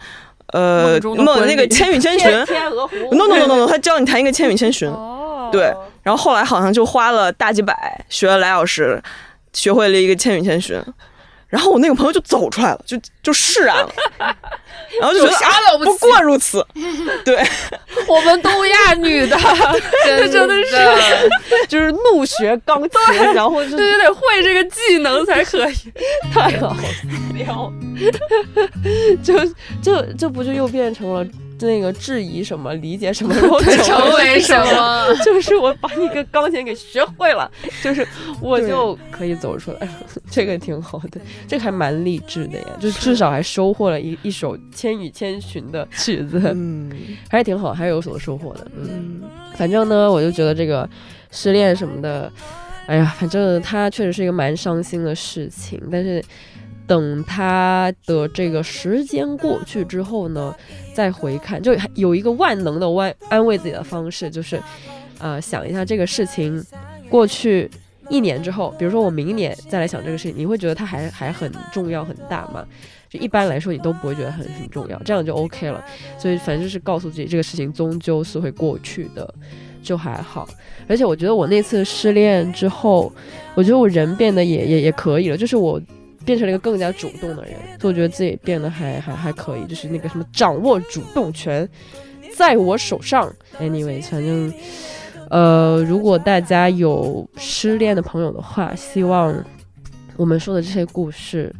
[0.48, 2.30] 呃梦那个千与千寻
[3.12, 4.92] ，no no no no no，他教你弹一个千与千寻，
[5.54, 9.02] 对，然后后来好像就花了大几百，学了俩小时。
[9.54, 10.78] 学会了一个《千与千寻》，
[11.48, 13.94] 然后我那个朋友就走出来了，就就释然了，
[15.00, 15.52] 然后就觉得啊，
[15.84, 16.66] 不过如此。
[17.26, 17.44] 对，
[18.08, 19.38] 我们东亚女的，
[20.06, 21.30] 这真的是。
[21.68, 25.76] 就是怒学钢琴，然后就对得会这个技能才可以，
[26.34, 26.84] 太好了，
[29.24, 29.34] 就
[29.82, 31.26] 就这不就又变成了。
[31.68, 35.16] 那个质疑什么，理解什么， 然后成为什么？
[35.26, 37.50] 就是我把你个钢琴给学会了，
[37.84, 38.08] 就是
[38.40, 39.94] 我就可以走出来了。
[40.30, 46.92] 这个挺好的，这个还蛮励志的呀，就至少还收获了一一首《千与千寻》的曲子，嗯，
[47.30, 48.68] 还是挺好，还是有所收获的。
[48.78, 49.22] 嗯，
[49.56, 50.90] 反正呢，我就觉得这个
[51.32, 52.32] 失恋什么的，
[52.88, 56.24] 哎呀，反正它确实是一个蛮伤心的事情，但是。
[56.92, 60.54] 等他的这个时间过去之后呢，
[60.94, 64.62] 再回看，就有一个万能的安安慰自己的方式，就是，
[65.20, 66.62] 呃，想一下这个事情
[67.10, 67.72] 过去
[68.10, 72.66] 一年之后，比如说我明年再来想这个事情，你会觉得它还还很重要很大吗？
[73.10, 75.82] 就一般来说，你都不会觉得很很重要，这样就 OK 了。
[76.18, 79.34] 所以反正就是告诉自己，这个事情终究是会过去的，
[79.82, 80.46] 就还好。
[80.90, 83.10] 而且我觉得我那次失恋之后，
[83.56, 85.82] 我觉得我人变得也也也可以了，就是我
[86.26, 91.68] 变成了一个更加主动的人，所以我觉得自己变得还还还可以，就是那个什么掌握主动权
[92.36, 93.34] 在我手上。
[93.60, 94.54] Anyway，反正。
[95.30, 99.34] 呃，如果大家有失恋的朋友的话，希望
[100.18, 101.56] 我们说的这些故事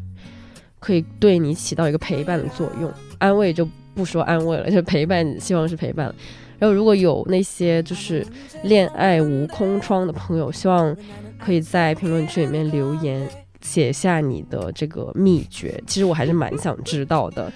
[0.78, 2.92] 可以对你起到一个陪伴的作用。
[3.18, 6.14] 安慰就不说安慰了，就陪伴，希望是陪伴。
[6.60, 8.28] 然后如果有那些就是
[8.64, 10.94] 恋爱无空窗的朋友，希望
[11.40, 13.26] 可以在评论区里面留言，
[13.62, 15.82] 写下你的这个秘诀。
[15.88, 17.52] 其实我还是蛮想知道的。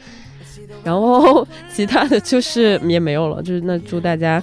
[0.84, 4.42] 然后其他的就是也没有了，就是那祝大家。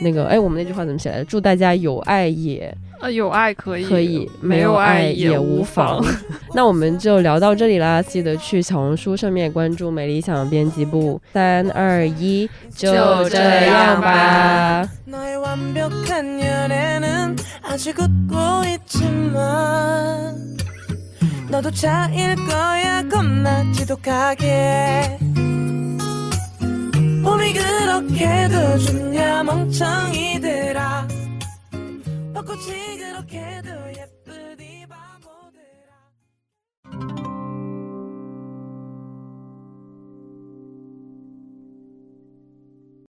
[0.00, 1.24] 那个，哎，我们那句话怎么写来着？
[1.24, 6.04] 祝大家有爱也，啊，有爱可以，可以，没有爱也无妨。
[6.52, 11.22] 那我们就聊到这里啦，记得去小红书上面关注美理想编辑部。
[11.32, 12.92] 三二一，就
[13.28, 14.84] 这样吧。
[21.54, 23.08] 너도 차일 거야.
[23.08, 25.18] 겁나 지독하게.
[27.22, 31.06] 봄이 그렇게도 좋냐 멍청이들아.
[32.34, 33.62] 벚꽃이 그렇게